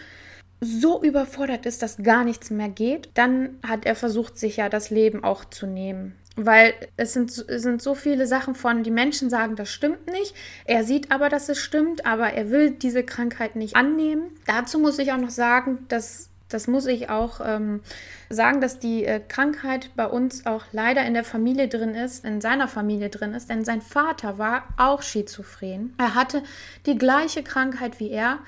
so 0.62 1.04
überfordert 1.04 1.66
ist, 1.66 1.82
dass 1.82 1.98
gar 1.98 2.24
nichts 2.24 2.50
mehr 2.50 2.70
geht, 2.70 3.10
dann 3.14 3.60
hat 3.68 3.86
er 3.86 3.94
versucht, 3.94 4.38
sich 4.38 4.58
ja 4.58 4.70
das 4.70 4.90
Leben 4.90 5.24
auch 5.24 5.46
zu 5.46 5.68
nehmen. 5.68 6.16
Weil 6.36 6.74
es 6.98 7.14
sind, 7.14 7.32
es 7.32 7.62
sind 7.64 7.82
so 7.82 7.96
viele 7.96 8.28
Sachen 8.28 8.56
von, 8.56 8.84
die 8.84 8.92
Menschen 8.92 9.30
sagen, 9.30 9.56
das 9.56 9.72
stimmt 9.72 10.08
nicht. 10.08 10.36
Er 10.66 10.84
sieht 10.84 11.12
aber, 11.12 11.30
dass 11.30 11.48
es 11.48 11.60
stimmt, 11.60 12.06
aber 12.06 12.34
er 12.34 12.52
will 12.52 12.72
diese 12.72 13.04
Krankheit 13.04 13.56
nicht 13.56 13.76
annehmen. 13.76 14.32
Dazu 14.46 14.80
muss 14.80 15.00
ich 15.00 15.14
auch 15.14 15.18
noch 15.18 15.30
sagen, 15.30 15.86
dass 15.88 16.30
das 16.50 16.68
muss 16.68 16.86
ich 16.86 17.10
auch 17.10 17.42
ähm, 17.44 17.82
sagen, 18.30 18.62
dass 18.62 18.80
die 18.80 19.04
äh, 19.04 19.20
Krankheit 19.20 19.90
bei 19.96 20.06
uns 20.06 20.46
auch 20.46 20.64
leider 20.72 21.04
in 21.06 21.14
der 21.14 21.24
Familie 21.24 21.68
drin 21.68 21.96
ist, 21.96 22.24
in 22.24 22.40
seiner 22.40 22.68
Familie 22.68 23.10
drin 23.10 23.34
ist, 23.34 23.50
denn 23.50 23.66
sein 23.66 23.82
Vater 23.82 24.38
war 24.38 24.64
auch 24.78 25.02
schizophren. 25.02 25.94
Er 25.98 26.14
hatte 26.16 26.44
die 26.86 26.98
gleiche 26.98 27.44
Krankheit 27.44 28.00
wie 28.00 28.12
er. 28.12 28.40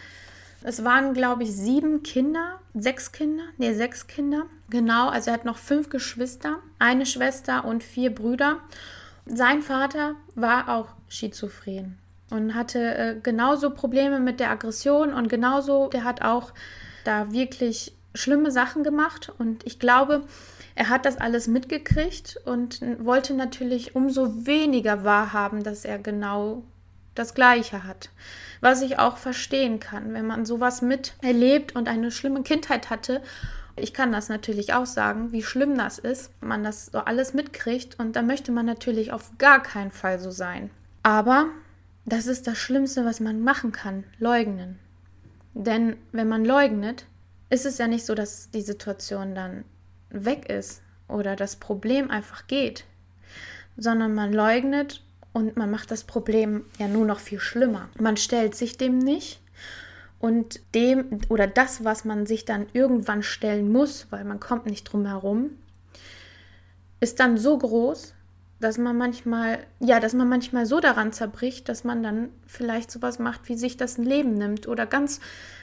Es 0.67 0.83
waren, 0.83 1.13
glaube 1.13 1.43
ich, 1.43 1.55
sieben 1.55 2.03
Kinder, 2.03 2.59
sechs 2.73 3.13
Kinder, 3.13 3.43
nee, 3.57 3.73
sechs 3.73 4.05
Kinder. 4.05 4.47
Genau, 4.69 5.07
also 5.07 5.29
er 5.29 5.35
hat 5.35 5.45
noch 5.45 5.55
fünf 5.55 5.87
Geschwister, 5.87 6.57
eine 6.77 7.05
Schwester 7.05 7.63
und 7.63 7.85
vier 7.85 8.13
Brüder. 8.13 8.57
Sein 9.25 9.61
Vater 9.61 10.15
war 10.35 10.67
auch 10.67 10.89
schizophren 11.07 11.97
und 12.31 12.53
hatte 12.53 12.79
äh, 12.79 13.15
genauso 13.23 13.69
Probleme 13.69 14.19
mit 14.19 14.41
der 14.41 14.51
Aggression 14.51 15.13
und 15.13 15.29
genauso, 15.29 15.87
der 15.87 16.03
hat 16.03 16.21
auch 16.21 16.51
da 17.05 17.31
wirklich 17.31 17.93
schlimme 18.13 18.51
Sachen 18.51 18.83
gemacht 18.83 19.31
und 19.37 19.65
ich 19.65 19.79
glaube, 19.79 20.23
er 20.75 20.89
hat 20.89 21.05
das 21.05 21.15
alles 21.15 21.47
mitgekriegt 21.47 22.41
und 22.43 22.81
wollte 22.99 23.33
natürlich 23.35 23.95
umso 23.95 24.45
weniger 24.45 25.05
wahrhaben, 25.05 25.63
dass 25.63 25.85
er 25.85 25.97
genau 25.97 26.63
das 27.17 27.33
Gleiche 27.33 27.83
hat. 27.83 28.09
Was 28.61 28.81
ich 28.81 28.99
auch 28.99 29.17
verstehen 29.17 29.79
kann, 29.79 30.13
wenn 30.13 30.25
man 30.25 30.45
sowas 30.45 30.81
miterlebt 30.81 31.75
und 31.75 31.87
eine 31.87 32.11
schlimme 32.11 32.43
Kindheit 32.43 32.89
hatte. 32.89 33.21
Ich 33.75 33.93
kann 33.93 34.11
das 34.11 34.29
natürlich 34.29 34.73
auch 34.73 34.87
sagen, 34.87 35.31
wie 35.31 35.43
schlimm 35.43 35.77
das 35.77 35.99
ist, 35.99 36.31
man 36.41 36.63
das 36.63 36.87
so 36.87 36.99
alles 36.99 37.33
mitkriegt 37.33 37.99
und 37.99 38.15
da 38.15 38.23
möchte 38.23 38.51
man 38.51 38.65
natürlich 38.65 39.11
auf 39.11 39.37
gar 39.37 39.61
keinen 39.61 39.91
Fall 39.91 40.19
so 40.19 40.31
sein. 40.31 40.71
Aber 41.03 41.47
das 42.05 42.25
ist 42.25 42.47
das 42.47 42.57
Schlimmste, 42.57 43.05
was 43.05 43.19
man 43.19 43.41
machen 43.41 43.71
kann, 43.71 44.03
leugnen. 44.17 44.79
Denn 45.53 45.97
wenn 46.11 46.27
man 46.27 46.45
leugnet, 46.45 47.05
ist 47.49 47.65
es 47.65 47.77
ja 47.77 47.87
nicht 47.87 48.05
so, 48.05 48.15
dass 48.15 48.49
die 48.51 48.61
Situation 48.61 49.35
dann 49.35 49.63
weg 50.09 50.49
ist 50.49 50.81
oder 51.07 51.35
das 51.35 51.55
Problem 51.55 52.09
einfach 52.09 52.47
geht, 52.47 52.85
sondern 53.77 54.13
man 54.13 54.33
leugnet 54.33 55.03
und 55.37 55.55
man 55.55 55.69
macht 55.69 55.91
das 55.91 56.03
Problem 56.03 56.65
ja 56.79 56.87
nur 56.87 57.05
noch 57.05 57.19
viel 57.19 57.39
schlimmer. 57.39 57.89
Man 57.99 58.17
stellt 58.17 58.55
sich 58.55 58.75
dem 58.75 58.97
nicht 58.97 59.39
und 60.17 60.59
dem 60.73 61.19
oder 61.29 61.45
das, 61.45 61.83
was 61.83 62.05
man 62.05 62.25
sich 62.25 62.43
dann 62.43 62.65
irgendwann 62.73 63.21
stellen 63.21 63.71
muss, 63.71 64.07
weil 64.09 64.25
man 64.25 64.39
kommt 64.39 64.65
nicht 64.65 64.85
drum 64.85 65.05
herum, 65.05 65.51
ist 66.99 67.19
dann 67.19 67.37
so 67.37 67.55
groß, 67.55 68.15
dass 68.59 68.79
man 68.79 68.97
manchmal, 68.97 69.59
ja, 69.79 69.99
dass 69.99 70.15
man 70.15 70.27
manchmal 70.27 70.65
so 70.65 70.79
daran 70.79 71.13
zerbricht, 71.13 71.69
dass 71.69 71.83
man 71.83 72.01
dann 72.01 72.29
vielleicht 72.47 72.89
sowas 72.89 73.19
macht, 73.19 73.47
wie 73.47 73.57
sich 73.57 73.77
das 73.77 73.99
Leben 73.99 74.33
nimmt 74.33 74.67
oder 74.67 74.87
ganz 74.87 75.19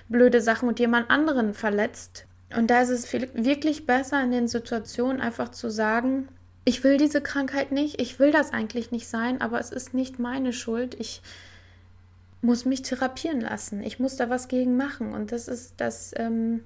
blöde 0.09 0.41
Sachen 0.41 0.69
und 0.69 0.79
jemand 0.79 1.11
anderen 1.11 1.53
verletzt. 1.53 2.27
Und 2.57 2.71
da 2.71 2.83
ist 2.83 2.91
es 2.91 3.13
wirklich 3.13 3.87
besser 3.87 4.23
in 4.23 4.31
den 4.31 4.47
Situationen 4.47 5.21
einfach 5.21 5.49
zu 5.49 5.69
sagen, 5.69 6.29
ich 6.65 6.83
will 6.83 6.97
diese 6.97 7.21
Krankheit 7.21 7.73
nicht, 7.73 8.01
ich 8.01 8.19
will 8.19 8.33
das 8.33 8.53
eigentlich 8.53 8.91
nicht 8.91 9.09
sein, 9.09 9.41
aber 9.41 9.61
es 9.61 9.71
ist 9.71 9.95
nicht 9.95 10.19
meine 10.19 10.53
Schuld. 10.53 10.95
Ich 10.99 11.21
muss 12.41 12.65
mich 12.65 12.83
therapieren 12.83 13.41
lassen. 13.41 13.83
Ich 13.83 13.99
muss 13.99 14.17
da 14.17 14.31
was 14.31 14.49
gegen 14.49 14.77
machen. 14.77 15.13
Und 15.13 15.33
das 15.33 15.49
ist 15.49 15.75
das, 15.79 16.13
ähm, 16.17 16.63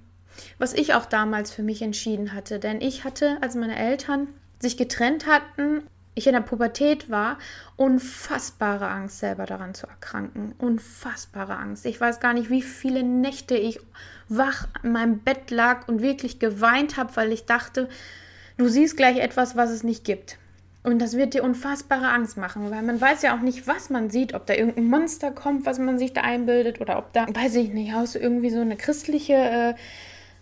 was 0.58 0.74
ich 0.74 0.94
auch 0.94 1.06
damals 1.06 1.50
für 1.50 1.62
mich 1.62 1.82
entschieden 1.82 2.32
hatte. 2.32 2.58
Denn 2.58 2.80
ich 2.80 3.04
hatte, 3.04 3.38
als 3.40 3.54
meine 3.54 3.76
Eltern 3.76 4.28
sich 4.60 4.76
getrennt 4.76 5.26
hatten, 5.26 5.82
ich 6.14 6.26
in 6.26 6.32
der 6.32 6.40
Pubertät 6.40 7.10
war, 7.10 7.38
unfassbare 7.76 8.88
Angst, 8.88 9.20
selber 9.20 9.46
daran 9.46 9.74
zu 9.74 9.86
erkranken. 9.86 10.52
Unfassbare 10.58 11.56
Angst. 11.56 11.86
Ich 11.86 12.00
weiß 12.00 12.18
gar 12.18 12.34
nicht, 12.34 12.50
wie 12.50 12.62
viele 12.62 13.04
Nächte 13.04 13.56
ich 13.56 13.78
wach 14.28 14.66
an 14.82 14.92
meinem 14.92 15.18
Bett 15.20 15.52
lag 15.52 15.86
und 15.86 16.02
wirklich 16.02 16.40
geweint 16.40 16.96
habe, 16.96 17.14
weil 17.14 17.32
ich 17.32 17.46
dachte, 17.46 17.88
du 18.58 18.68
siehst 18.68 18.96
gleich 18.96 19.18
etwas, 19.18 19.56
was 19.56 19.70
es 19.70 19.82
nicht 19.82 20.04
gibt. 20.04 20.38
Und 20.84 21.00
das 21.00 21.16
wird 21.16 21.34
dir 21.34 21.42
unfassbare 21.42 22.08
Angst 22.08 22.36
machen, 22.36 22.70
weil 22.70 22.82
man 22.82 23.00
weiß 23.00 23.22
ja 23.22 23.36
auch 23.36 23.40
nicht, 23.40 23.66
was 23.66 23.90
man 23.90 24.10
sieht, 24.10 24.34
ob 24.34 24.46
da 24.46 24.54
irgendein 24.54 24.86
Monster 24.86 25.30
kommt, 25.30 25.66
was 25.66 25.78
man 25.78 25.98
sich 25.98 26.12
da 26.12 26.20
einbildet, 26.20 26.80
oder 26.80 26.98
ob 26.98 27.12
da, 27.12 27.26
weiß 27.28 27.56
ich 27.56 27.70
nicht, 27.70 27.94
aus 27.94 28.14
irgendwie 28.14 28.50
so 28.50 28.60
eine 28.60 28.76
christliche 28.76 29.34
äh, 29.34 29.74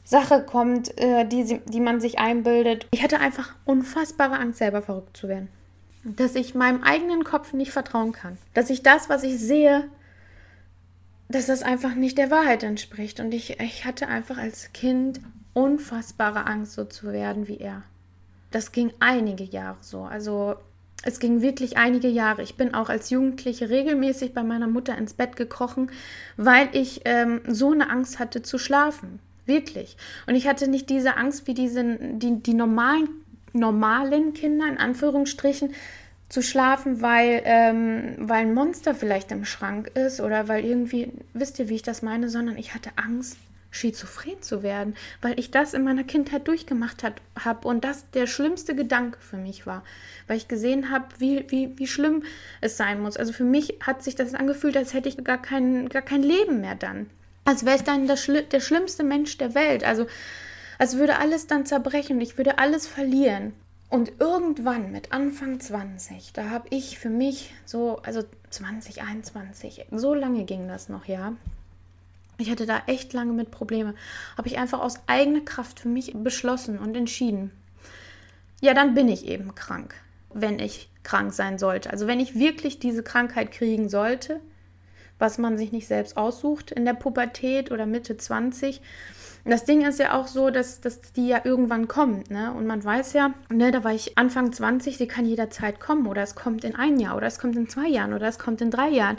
Sache 0.05 0.43
kommt, 0.43 0.97
äh, 1.01 1.27
die, 1.27 1.61
die 1.65 1.81
man 1.81 2.01
sich 2.01 2.19
einbildet. 2.19 2.87
Ich 2.91 3.03
hatte 3.03 3.19
einfach 3.19 3.55
unfassbare 3.65 4.39
Angst, 4.39 4.59
selber 4.59 4.83
verrückt 4.83 5.17
zu 5.17 5.29
werden. 5.29 5.49
Dass 6.05 6.37
ich 6.37 6.55
meinem 6.55 6.85
eigenen 6.85 7.25
Kopf 7.25 7.53
nicht 7.53 7.73
vertrauen 7.73 8.13
kann. 8.13 8.39
Dass 8.55 8.71
ich 8.71 8.83
das, 8.85 9.09
was 9.09 9.25
ich 9.25 9.41
sehe, 9.41 9.89
dass 11.29 11.47
das 11.47 11.63
einfach 11.65 11.97
nicht 11.97 12.19
der 12.19 12.31
Wahrheit 12.31 12.63
entspricht. 12.63 13.19
Und 13.19 13.35
ich, 13.35 13.59
ich 13.59 13.85
hatte 13.85 14.07
einfach 14.07 14.39
als 14.39 14.73
Kind 14.73 15.21
unfassbare 15.55 16.47
Angst, 16.47 16.75
so 16.75 16.85
zu 16.85 17.13
werden 17.13 17.49
wie 17.49 17.59
er. 17.59 17.83
Das 18.57 18.73
ging 18.73 18.91
einige 19.01 19.45
Jahre 19.45 19.77
so. 19.83 20.05
Also 20.05 20.55
es 21.03 21.21
ging 21.21 21.43
wirklich 21.43 21.77
einige 21.77 22.09
Jahre. 22.09 22.41
Ich 22.41 22.57
bin 22.57 22.73
auch 22.73 22.89
als 22.89 23.11
Jugendliche 23.11 23.69
regelmäßig 23.69 24.33
bei 24.33 24.43
meiner 24.43 24.67
Mutter 24.67 24.97
ins 24.97 25.13
Bett 25.13 25.37
gekrochen, 25.37 25.91
weil 26.39 26.71
ich 26.73 27.03
ähm, 27.05 27.43
so 27.47 27.73
eine 27.73 27.91
Angst 27.91 28.19
hatte 28.19 28.41
zu 28.41 28.57
schlafen. 28.57 29.19
Wirklich. 29.45 29.99
Und 30.27 30.37
ich 30.37 30.49
hatte 30.49 30.69
nicht 30.69 30.89
diese 30.89 31.19
Angst 31.19 31.47
wie 31.47 31.53
diese, 31.53 31.99
die, 32.01 32.43
die 32.43 32.55
normalen, 32.55 33.11
normalen 33.53 34.33
Kinder, 34.33 34.67
in 34.67 34.79
Anführungsstrichen, 34.79 35.75
zu 36.31 36.41
schlafen, 36.41 37.03
weil, 37.03 37.43
ähm, 37.45 38.15
weil 38.21 38.47
ein 38.47 38.55
Monster 38.55 38.95
vielleicht 38.95 39.33
im 39.33 39.45
Schrank 39.45 39.89
ist 39.95 40.19
oder 40.19 40.49
weil 40.49 40.65
irgendwie, 40.65 41.13
wisst 41.35 41.59
ihr, 41.59 41.69
wie 41.69 41.75
ich 41.75 41.83
das 41.83 42.01
meine, 42.01 42.31
sondern 42.31 42.57
ich 42.57 42.75
hatte 42.75 42.89
Angst, 42.97 43.37
schizophren 43.71 44.41
zu 44.43 44.63
werden, 44.63 44.95
weil 45.21 45.39
ich 45.39 45.51
das 45.51 45.75
in 45.75 45.85
meiner 45.85 46.05
Kindheit 46.05 46.49
durchgemacht 46.49 47.05
habe 47.05 47.69
und 47.69 47.85
das 47.85 48.11
der 48.11 48.27
schlimmste 48.27 48.75
Gedanke 48.75 49.19
für 49.21 49.37
mich 49.37 49.67
war, 49.67 49.85
weil 50.27 50.37
ich 50.37 50.49
gesehen 50.49 50.91
habe, 50.91 51.07
wie, 51.19 51.45
wie, 51.49 51.79
wie 51.79 51.87
schlimm 51.87 52.23
es 52.61 52.77
sein 52.77 53.01
muss. 53.01 53.17
Also 53.17 53.33
für 53.33 53.45
mich 53.45 53.79
hat 53.81 54.03
sich 54.03 54.15
das 54.15 54.35
angefühlt, 54.35 54.77
als 54.77 54.95
hätte 54.95 55.09
ich 55.09 55.23
gar 55.23 55.41
kein, 55.41 55.89
gar 55.89 56.03
kein 56.03 56.23
Leben 56.23 56.61
mehr 56.61 56.75
dann 56.75 57.11
als 57.47 57.65
wäre 57.65 57.77
ich 57.77 57.85
dann 57.85 58.07
der, 58.07 58.17
der 58.43 58.61
schlimmste 58.61 59.05
Mensch 59.05 59.39
der 59.39 59.55
Welt. 59.55 59.85
Also 59.85 60.07
als 60.79 60.99
würde 60.99 61.19
alles 61.19 61.47
dann 61.47 61.65
zerbrechen 61.65 62.17
und 62.17 62.23
ich 62.23 62.37
würde 62.37 62.59
alles 62.59 62.87
verlieren. 62.87 63.55
Und 63.89 64.15
irgendwann 64.19 64.91
mit 64.91 65.13
Anfang 65.13 65.61
20, 65.61 66.33
da 66.33 66.51
habe 66.51 66.67
ich 66.71 66.99
für 66.99 67.09
mich 67.09 67.55
so, 67.65 68.01
also 68.03 68.25
2021, 68.51 69.87
so 69.93 70.13
lange 70.13 70.45
ging 70.45 70.67
das 70.67 70.89
noch, 70.89 71.07
ja. 71.07 71.35
Ich 72.39 72.51
hatte 72.51 72.67
da 72.67 72.83
echt 72.87 73.13
lange 73.13 73.33
mit 73.33 73.51
Probleme. 73.51 73.95
Habe 74.37 74.49
ich 74.49 74.59
einfach 74.59 74.81
aus 74.81 75.01
eigener 75.07 75.41
Kraft 75.41 75.81
für 75.81 75.89
mich 75.89 76.13
beschlossen 76.15 76.79
und 76.79 76.97
entschieden. 76.97 77.51
Ja, 78.61 78.75
dann 78.75 78.95
bin 78.95 79.09
ich 79.09 79.27
eben 79.27 79.55
krank, 79.55 79.95
wenn 80.33 80.59
ich 80.59 80.91
krank 81.03 81.33
sein 81.33 81.59
sollte. 81.59 81.91
Also 81.91 82.07
wenn 82.07 82.21
ich 82.21 82.39
wirklich 82.39 82.79
diese 82.79 83.03
Krankheit 83.03 83.53
kriegen 83.53 83.89
sollte, 83.89 84.41
was 85.19 85.39
man 85.39 85.57
sich 85.57 85.73
nicht 85.73 85.87
selbst 85.87 86.17
aussucht 86.17 86.71
in 86.71 86.85
der 86.85 86.95
Pubertät 86.95 87.71
oder 87.71 87.87
Mitte 87.87 88.17
20. 88.17 88.81
Das 89.45 89.65
Ding 89.65 89.87
ist 89.87 90.01
ja 90.01 90.19
auch 90.19 90.27
so, 90.27 90.51
dass, 90.51 90.81
dass 90.81 91.01
die 91.13 91.29
ja 91.29 91.41
irgendwann 91.45 91.87
kommt, 91.87 92.31
ne? 92.31 92.53
Und 92.53 92.67
man 92.67 92.83
weiß 92.83 93.13
ja, 93.13 93.33
ne, 93.49 93.71
da 93.71 93.85
war 93.85 93.93
ich 93.93 94.19
Anfang 94.19 94.53
20, 94.53 94.99
sie 94.99 95.07
kann 95.07 95.25
jederzeit 95.25 95.79
kommen 95.79 96.09
oder 96.09 96.23
es 96.23 96.35
kommt 96.35 96.65
in 96.65 96.75
ein 96.75 96.99
Jahr 96.99 97.17
oder 97.17 97.29
es 97.29 97.39
kommt 97.39 97.57
in 97.57 97.69
zwei 97.69 97.87
Jahren 97.87 98.13
oder 98.13 98.27
es 98.27 98.41
kommt 98.41 98.61
in 98.61 98.73
drei 98.73 98.89
Jahren. 98.89 99.17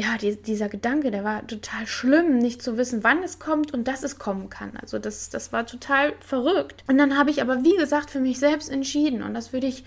Ja, 0.00 0.16
die, 0.16 0.40
dieser 0.40 0.68
Gedanke, 0.68 1.10
der 1.10 1.24
war 1.24 1.44
total 1.44 1.84
schlimm, 1.88 2.38
nicht 2.38 2.62
zu 2.62 2.76
wissen, 2.78 3.02
wann 3.02 3.20
es 3.24 3.40
kommt 3.40 3.74
und 3.74 3.88
dass 3.88 4.04
es 4.04 4.16
kommen 4.16 4.48
kann. 4.48 4.76
Also 4.80 5.00
das, 5.00 5.28
das 5.28 5.52
war 5.52 5.66
total 5.66 6.12
verrückt. 6.20 6.84
Und 6.86 6.98
dann 6.98 7.18
habe 7.18 7.30
ich 7.30 7.42
aber, 7.42 7.64
wie 7.64 7.76
gesagt, 7.76 8.08
für 8.08 8.20
mich 8.20 8.38
selbst 8.38 8.70
entschieden 8.70 9.24
und 9.24 9.34
das 9.34 9.52
würde 9.52 9.66
ich 9.66 9.82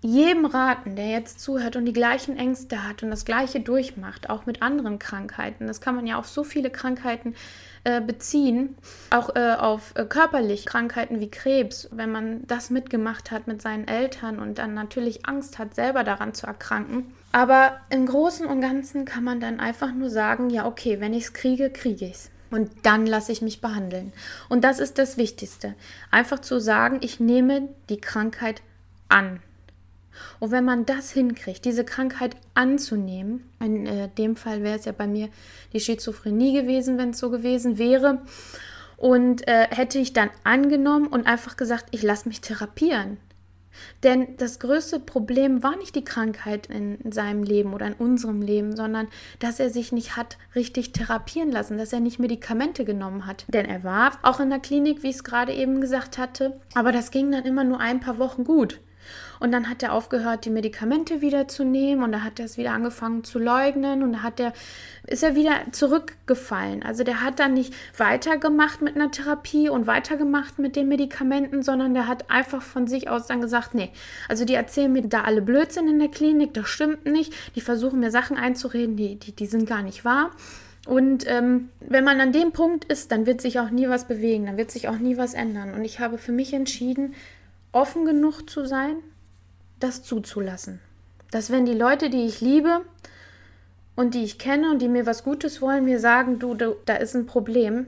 jedem 0.00 0.46
raten, 0.46 0.96
der 0.96 1.10
jetzt 1.10 1.40
zuhört 1.40 1.76
und 1.76 1.84
die 1.84 1.92
gleichen 1.92 2.38
Ängste 2.38 2.88
hat 2.88 3.02
und 3.02 3.10
das 3.10 3.26
gleiche 3.26 3.60
durchmacht, 3.60 4.30
auch 4.30 4.46
mit 4.46 4.62
anderen 4.62 4.98
Krankheiten. 4.98 5.66
Das 5.66 5.82
kann 5.82 5.94
man 5.94 6.06
ja 6.06 6.18
auf 6.18 6.26
so 6.26 6.42
viele 6.42 6.70
Krankheiten 6.70 7.34
äh, 7.84 8.00
beziehen, 8.00 8.76
auch 9.10 9.34
äh, 9.34 9.54
auf 9.58 9.92
äh, 9.96 10.04
körperliche 10.04 10.66
Krankheiten 10.66 11.18
wie 11.18 11.30
Krebs, 11.30 11.88
wenn 11.90 12.12
man 12.12 12.46
das 12.46 12.70
mitgemacht 12.70 13.30
hat 13.30 13.46
mit 13.48 13.60
seinen 13.60 13.88
Eltern 13.88 14.38
und 14.38 14.58
dann 14.58 14.74
natürlich 14.74 15.26
Angst 15.26 15.58
hat, 15.58 15.74
selber 15.74 16.04
daran 16.04 16.32
zu 16.32 16.46
erkranken. 16.46 17.12
Aber 17.32 17.80
im 17.90 18.06
Großen 18.06 18.46
und 18.46 18.60
Ganzen 18.60 19.04
kann 19.04 19.24
man 19.24 19.40
dann 19.40 19.58
einfach 19.58 19.92
nur 19.92 20.10
sagen, 20.10 20.50
ja, 20.50 20.66
okay, 20.66 21.00
wenn 21.00 21.14
ich 21.14 21.24
es 21.24 21.32
kriege, 21.32 21.70
kriege 21.70 22.04
ich 22.04 22.12
es. 22.12 22.30
Und 22.52 22.70
dann 22.82 23.06
lasse 23.06 23.32
ich 23.32 23.42
mich 23.42 23.60
behandeln. 23.60 24.12
Und 24.48 24.62
das 24.62 24.78
ist 24.78 24.98
das 24.98 25.16
Wichtigste. 25.16 25.74
Einfach 26.10 26.38
zu 26.38 26.60
sagen, 26.60 26.98
ich 27.00 27.18
nehme 27.18 27.68
die 27.88 28.00
Krankheit 28.00 28.62
an. 29.08 29.40
Und 30.40 30.50
wenn 30.50 30.64
man 30.64 30.86
das 30.86 31.10
hinkriegt, 31.10 31.64
diese 31.64 31.84
Krankheit 31.84 32.36
anzunehmen, 32.54 33.44
in 33.60 33.86
äh, 33.86 34.08
dem 34.08 34.36
Fall 34.36 34.62
wäre 34.62 34.78
es 34.78 34.84
ja 34.84 34.92
bei 34.92 35.06
mir 35.06 35.28
die 35.72 35.80
Schizophrenie 35.80 36.52
gewesen, 36.52 36.98
wenn 36.98 37.10
es 37.10 37.18
so 37.18 37.30
gewesen 37.30 37.78
wäre, 37.78 38.22
und 39.02 39.48
äh, 39.48 39.66
hätte 39.68 39.98
ich 39.98 40.12
dann 40.12 40.30
angenommen 40.44 41.08
und 41.08 41.26
einfach 41.26 41.56
gesagt, 41.56 41.86
ich 41.90 42.04
lasse 42.04 42.28
mich 42.28 42.40
therapieren. 42.40 43.16
Denn 44.02 44.36
das 44.36 44.58
größte 44.58 45.00
Problem 45.00 45.62
war 45.62 45.76
nicht 45.76 45.94
die 45.94 46.04
Krankheit 46.04 46.66
in 46.68 47.10
seinem 47.10 47.42
Leben 47.42 47.74
oder 47.74 47.86
in 47.86 47.94
unserem 47.94 48.42
Leben, 48.42 48.76
sondern 48.76 49.08
dass 49.38 49.60
er 49.60 49.70
sich 49.70 49.90
nicht 49.90 50.16
hat 50.16 50.38
richtig 50.54 50.92
therapieren 50.92 51.50
lassen, 51.50 51.78
dass 51.78 51.92
er 51.92 52.00
nicht 52.00 52.18
Medikamente 52.18 52.84
genommen 52.84 53.26
hat. 53.26 53.44
Denn 53.48 53.66
er 53.66 53.82
war 53.82 54.12
auch 54.22 54.40
in 54.40 54.50
der 54.50 54.60
Klinik, 54.60 55.02
wie 55.02 55.08
ich 55.08 55.16
es 55.16 55.24
gerade 55.24 55.52
eben 55.52 55.80
gesagt 55.80 56.18
hatte, 56.18 56.60
aber 56.74 56.92
das 56.92 57.10
ging 57.10 57.32
dann 57.32 57.44
immer 57.44 57.64
nur 57.64 57.80
ein 57.80 58.00
paar 58.00 58.18
Wochen 58.18 58.44
gut. 58.44 58.80
Und 59.40 59.52
dann 59.52 59.68
hat 59.68 59.82
er 59.82 59.92
aufgehört, 59.92 60.44
die 60.44 60.50
Medikamente 60.50 61.20
wieder 61.20 61.48
zu 61.48 61.64
nehmen 61.64 62.02
und 62.02 62.12
da 62.12 62.22
hat 62.22 62.38
er 62.38 62.44
es 62.44 62.56
wieder 62.56 62.72
angefangen 62.72 63.24
zu 63.24 63.38
leugnen 63.38 64.02
und 64.02 64.12
da 64.12 64.22
hat 64.22 64.38
er, 64.38 64.52
ist 65.06 65.22
er 65.22 65.34
wieder 65.34 65.54
zurückgefallen. 65.72 66.82
Also 66.82 67.02
der 67.02 67.22
hat 67.22 67.40
dann 67.40 67.54
nicht 67.54 67.74
weitergemacht 67.96 68.82
mit 68.82 68.94
einer 68.94 69.10
Therapie 69.10 69.68
und 69.68 69.86
weitergemacht 69.86 70.58
mit 70.58 70.76
den 70.76 70.88
Medikamenten, 70.88 71.62
sondern 71.62 71.94
der 71.94 72.06
hat 72.06 72.30
einfach 72.30 72.62
von 72.62 72.86
sich 72.86 73.08
aus 73.08 73.26
dann 73.26 73.40
gesagt, 73.40 73.74
nee, 73.74 73.90
also 74.28 74.44
die 74.44 74.54
erzählen 74.54 74.92
mir 74.92 75.02
da 75.02 75.22
alle 75.22 75.42
Blödsinn 75.42 75.88
in 75.88 75.98
der 75.98 76.08
Klinik, 76.08 76.54
das 76.54 76.68
stimmt 76.68 77.04
nicht. 77.06 77.34
Die 77.56 77.60
versuchen 77.60 78.00
mir 78.00 78.10
Sachen 78.10 78.36
einzureden, 78.36 78.96
die, 78.96 79.16
die, 79.16 79.32
die 79.32 79.46
sind 79.46 79.68
gar 79.68 79.82
nicht 79.82 80.04
wahr. 80.04 80.30
Und 80.86 81.24
ähm, 81.28 81.68
wenn 81.80 82.04
man 82.04 82.20
an 82.20 82.32
dem 82.32 82.52
Punkt 82.52 82.84
ist, 82.86 83.12
dann 83.12 83.26
wird 83.26 83.40
sich 83.40 83.60
auch 83.60 83.70
nie 83.70 83.88
was 83.88 84.08
bewegen, 84.08 84.46
dann 84.46 84.56
wird 84.56 84.70
sich 84.70 84.88
auch 84.88 84.98
nie 84.98 85.16
was 85.16 85.34
ändern. 85.34 85.74
Und 85.74 85.84
ich 85.84 86.00
habe 86.00 86.18
für 86.18 86.32
mich 86.32 86.52
entschieden, 86.52 87.14
offen 87.72 88.04
genug 88.04 88.48
zu 88.48 88.66
sein, 88.66 88.96
das 89.80 90.02
zuzulassen. 90.02 90.80
Dass 91.30 91.50
wenn 91.50 91.66
die 91.66 91.74
Leute, 91.74 92.10
die 92.10 92.26
ich 92.26 92.40
liebe 92.40 92.82
und 93.96 94.14
die 94.14 94.24
ich 94.24 94.38
kenne 94.38 94.70
und 94.70 94.80
die 94.80 94.88
mir 94.88 95.06
was 95.06 95.24
Gutes 95.24 95.60
wollen, 95.60 95.84
mir 95.84 95.98
sagen, 95.98 96.38
du, 96.38 96.54
du 96.54 96.76
da 96.84 96.96
ist 96.96 97.14
ein 97.14 97.26
Problem, 97.26 97.86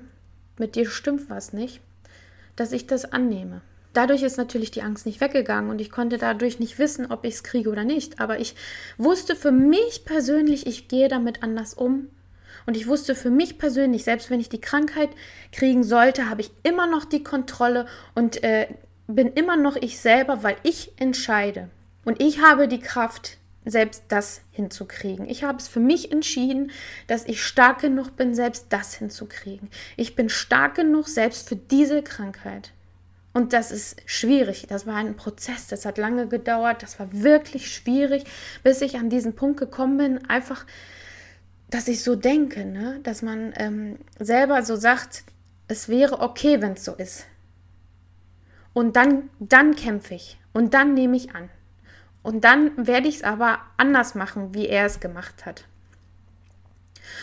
mit 0.58 0.74
dir 0.76 0.88
stimmt 0.88 1.30
was 1.30 1.52
nicht, 1.52 1.80
dass 2.56 2.72
ich 2.72 2.86
das 2.86 3.04
annehme. 3.04 3.60
Dadurch 3.92 4.24
ist 4.24 4.38
natürlich 4.38 4.72
die 4.72 4.82
Angst 4.82 5.06
nicht 5.06 5.20
weggegangen 5.20 5.70
und 5.70 5.80
ich 5.80 5.90
konnte 5.90 6.18
dadurch 6.18 6.58
nicht 6.58 6.78
wissen, 6.80 7.12
ob 7.12 7.24
ich 7.24 7.34
es 7.34 7.44
kriege 7.44 7.70
oder 7.70 7.84
nicht. 7.84 8.20
Aber 8.20 8.40
ich 8.40 8.56
wusste 8.98 9.36
für 9.36 9.52
mich 9.52 10.04
persönlich, 10.04 10.66
ich 10.66 10.88
gehe 10.88 11.08
damit 11.08 11.44
anders 11.44 11.74
um. 11.74 12.08
Und 12.66 12.76
ich 12.76 12.88
wusste 12.88 13.14
für 13.14 13.30
mich 13.30 13.56
persönlich, 13.58 14.02
selbst 14.04 14.30
wenn 14.30 14.40
ich 14.40 14.48
die 14.48 14.60
Krankheit 14.60 15.10
kriegen 15.52 15.84
sollte, 15.84 16.28
habe 16.28 16.40
ich 16.40 16.50
immer 16.64 16.86
noch 16.88 17.04
die 17.04 17.22
Kontrolle 17.22 17.86
und 18.14 18.42
äh, 18.42 18.66
bin 19.06 19.32
immer 19.32 19.56
noch 19.56 19.76
ich 19.76 19.98
selber, 19.98 20.42
weil 20.42 20.56
ich 20.62 20.92
entscheide. 20.98 21.68
Und 22.04 22.20
ich 22.20 22.40
habe 22.40 22.68
die 22.68 22.80
Kraft, 22.80 23.38
selbst 23.64 24.04
das 24.08 24.42
hinzukriegen. 24.50 25.28
Ich 25.28 25.42
habe 25.42 25.58
es 25.58 25.68
für 25.68 25.80
mich 25.80 26.12
entschieden, 26.12 26.70
dass 27.06 27.24
ich 27.24 27.42
stark 27.42 27.80
genug 27.80 28.16
bin, 28.16 28.34
selbst 28.34 28.66
das 28.70 28.94
hinzukriegen. 28.94 29.70
Ich 29.96 30.14
bin 30.14 30.28
stark 30.28 30.74
genug, 30.74 31.08
selbst 31.08 31.48
für 31.48 31.56
diese 31.56 32.02
Krankheit. 32.02 32.72
Und 33.32 33.52
das 33.52 33.72
ist 33.72 33.96
schwierig. 34.06 34.66
Das 34.68 34.86
war 34.86 34.96
ein 34.96 35.16
Prozess, 35.16 35.66
das 35.66 35.84
hat 35.84 35.98
lange 35.98 36.28
gedauert, 36.28 36.82
das 36.82 37.00
war 37.00 37.08
wirklich 37.12 37.74
schwierig, 37.74 38.24
bis 38.62 38.80
ich 38.80 38.96
an 38.96 39.10
diesen 39.10 39.34
Punkt 39.34 39.58
gekommen 39.58 39.96
bin, 39.96 40.30
einfach, 40.30 40.66
dass 41.68 41.88
ich 41.88 42.02
so 42.02 42.14
denke, 42.14 42.64
ne? 42.64 43.00
dass 43.02 43.22
man 43.22 43.52
ähm, 43.56 43.98
selber 44.20 44.62
so 44.62 44.76
sagt, 44.76 45.24
es 45.66 45.88
wäre 45.88 46.20
okay, 46.20 46.60
wenn 46.60 46.74
es 46.74 46.84
so 46.84 46.92
ist. 46.92 47.24
Und 48.74 48.96
dann, 48.96 49.30
dann 49.38 49.74
kämpfe 49.74 50.14
ich 50.14 50.38
und 50.52 50.74
dann 50.74 50.92
nehme 50.92 51.16
ich 51.16 51.34
an. 51.34 51.48
Und 52.22 52.44
dann 52.44 52.86
werde 52.86 53.08
ich 53.08 53.16
es 53.16 53.22
aber 53.22 53.60
anders 53.78 54.14
machen, 54.14 54.54
wie 54.54 54.66
er 54.66 54.84
es 54.84 55.00
gemacht 55.00 55.46
hat. 55.46 55.64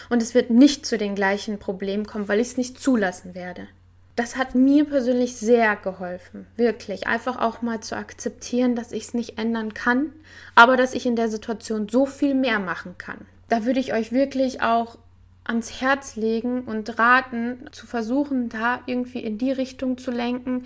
und 0.09 0.21
es 0.21 0.33
wird 0.33 0.49
nicht 0.49 0.85
zu 0.85 0.97
den 0.97 1.15
gleichen 1.15 1.59
Problemen 1.59 2.05
kommen, 2.05 2.27
weil 2.27 2.39
ich 2.39 2.49
es 2.49 2.57
nicht 2.57 2.79
zulassen 2.79 3.35
werde. 3.35 3.67
Das 4.15 4.35
hat 4.35 4.55
mir 4.55 4.85
persönlich 4.85 5.37
sehr 5.37 5.75
geholfen, 5.77 6.45
wirklich. 6.57 7.07
Einfach 7.07 7.39
auch 7.39 7.61
mal 7.61 7.79
zu 7.79 7.95
akzeptieren, 7.95 8.75
dass 8.75 8.91
ich 8.91 9.03
es 9.03 9.13
nicht 9.13 9.37
ändern 9.37 9.73
kann, 9.73 10.11
aber 10.53 10.75
dass 10.75 10.93
ich 10.93 11.05
in 11.05 11.15
der 11.15 11.29
Situation 11.29 11.87
so 11.89 12.05
viel 12.05 12.35
mehr 12.35 12.59
machen 12.59 12.95
kann. 12.97 13.25
Da 13.47 13.65
würde 13.65 13.79
ich 13.79 13.93
euch 13.93 14.11
wirklich 14.11 14.61
auch 14.61 14.97
ans 15.43 15.81
Herz 15.81 16.17
legen 16.17 16.63
und 16.63 16.99
raten, 16.99 17.69
zu 17.71 17.87
versuchen, 17.87 18.49
da 18.49 18.81
irgendwie 18.85 19.23
in 19.23 19.37
die 19.37 19.51
Richtung 19.51 19.97
zu 19.97 20.11
lenken, 20.11 20.65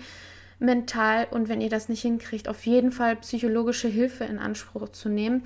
mental 0.58 1.26
und 1.30 1.48
wenn 1.48 1.60
ihr 1.60 1.68
das 1.68 1.88
nicht 1.88 2.02
hinkriegt, 2.02 2.48
auf 2.48 2.66
jeden 2.66 2.92
Fall 2.92 3.16
psychologische 3.16 3.88
Hilfe 3.88 4.24
in 4.24 4.38
Anspruch 4.38 4.88
zu 4.90 5.08
nehmen. 5.08 5.42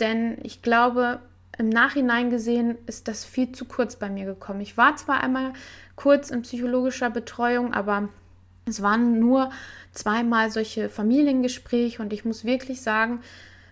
Denn 0.00 0.38
ich 0.42 0.62
glaube, 0.62 1.20
im 1.58 1.68
Nachhinein 1.68 2.30
gesehen 2.30 2.76
ist 2.86 3.08
das 3.08 3.24
viel 3.24 3.52
zu 3.52 3.64
kurz 3.64 3.96
bei 3.96 4.08
mir 4.08 4.24
gekommen. 4.24 4.60
Ich 4.60 4.76
war 4.76 4.96
zwar 4.96 5.20
einmal 5.20 5.52
kurz 5.96 6.30
in 6.30 6.42
psychologischer 6.42 7.10
Betreuung, 7.10 7.74
aber 7.74 8.08
es 8.64 8.82
waren 8.82 9.18
nur 9.18 9.50
zweimal 9.92 10.50
solche 10.50 10.88
Familiengespräche 10.88 12.00
und 12.02 12.12
ich 12.12 12.24
muss 12.24 12.44
wirklich 12.44 12.82
sagen, 12.82 13.20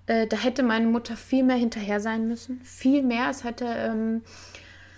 äh, 0.07 0.27
da 0.27 0.37
hätte 0.37 0.62
meine 0.62 0.87
Mutter 0.87 1.16
viel 1.16 1.44
mehr 1.44 1.57
hinterher 1.57 2.01
sein 2.01 2.27
müssen. 2.27 2.61
Viel 2.62 3.03
mehr. 3.03 3.29
Es 3.31 3.44
hätte 3.44 3.66
ähm, 3.66 4.22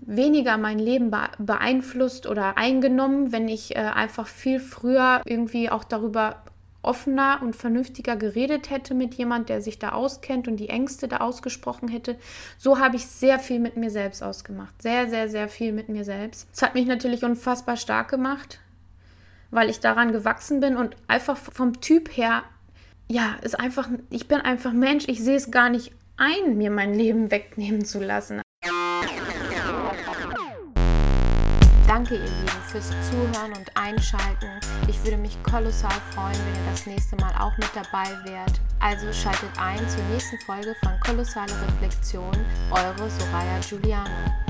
weniger 0.02 0.58
mein 0.58 0.78
Leben 0.78 1.10
beeinflusst 1.38 2.26
oder 2.26 2.56
eingenommen, 2.56 3.32
wenn 3.32 3.48
ich 3.48 3.76
äh, 3.76 3.80
einfach 3.80 4.26
viel 4.26 4.60
früher 4.60 5.22
irgendwie 5.24 5.70
auch 5.70 5.84
darüber 5.84 6.42
offener 6.82 7.40
und 7.42 7.56
vernünftiger 7.56 8.16
geredet 8.16 8.70
hätte 8.70 8.94
mit 8.94 9.14
jemand, 9.14 9.48
der 9.48 9.60
sich 9.60 9.78
da 9.78 9.90
auskennt 9.90 10.48
und 10.48 10.56
die 10.56 10.68
Ängste 10.68 11.08
da 11.08 11.18
ausgesprochen 11.18 11.88
hätte. 11.88 12.16
So 12.56 12.78
habe 12.78 12.96
ich 12.96 13.06
sehr 13.06 13.38
viel 13.38 13.58
mit 13.58 13.76
mir 13.76 13.90
selbst 13.90 14.22
ausgemacht. 14.22 14.80
Sehr, 14.80 15.08
sehr, 15.08 15.28
sehr 15.28 15.48
viel 15.48 15.72
mit 15.72 15.88
mir 15.88 16.04
selbst. 16.04 16.48
Es 16.52 16.62
hat 16.62 16.74
mich 16.74 16.86
natürlich 16.86 17.24
unfassbar 17.24 17.76
stark 17.76 18.08
gemacht, 18.08 18.60
weil 19.50 19.68
ich 19.68 19.80
daran 19.80 20.12
gewachsen 20.12 20.60
bin 20.60 20.76
und 20.76 20.96
einfach 21.08 21.36
vom 21.36 21.80
Typ 21.80 22.16
her, 22.16 22.42
ja, 23.10 23.36
ist 23.42 23.58
einfach, 23.58 23.88
ich 24.10 24.28
bin 24.28 24.40
einfach 24.40 24.72
Mensch, 24.72 25.08
ich 25.08 25.22
sehe 25.22 25.36
es 25.36 25.50
gar 25.50 25.70
nicht 25.70 25.92
ein, 26.16 26.56
mir 26.56 26.70
mein 26.70 26.94
Leben 26.94 27.30
wegnehmen 27.30 27.84
zu 27.84 28.00
lassen. 28.00 28.40
Danke, 32.08 32.24
ihr 32.24 32.30
Lieben, 32.30 32.62
fürs 32.68 32.88
Zuhören 33.10 33.52
und 33.52 33.70
Einschalten. 33.74 34.48
Ich 34.88 35.02
würde 35.04 35.18
mich 35.18 35.36
kolossal 35.42 35.92
freuen, 36.12 36.32
wenn 36.32 36.54
ihr 36.54 36.70
das 36.70 36.86
nächste 36.86 37.16
Mal 37.16 37.34
auch 37.38 37.54
mit 37.58 37.68
dabei 37.74 38.08
wärt. 38.24 38.60
Also 38.80 39.12
schaltet 39.12 39.50
ein 39.58 39.86
zur 39.90 40.02
nächsten 40.04 40.38
Folge 40.40 40.74
von 40.82 40.98
Kolossale 41.00 41.52
Reflexion. 41.66 42.32
Eure 42.70 43.10
Soraya 43.10 43.60
Giuliano. 43.68 44.47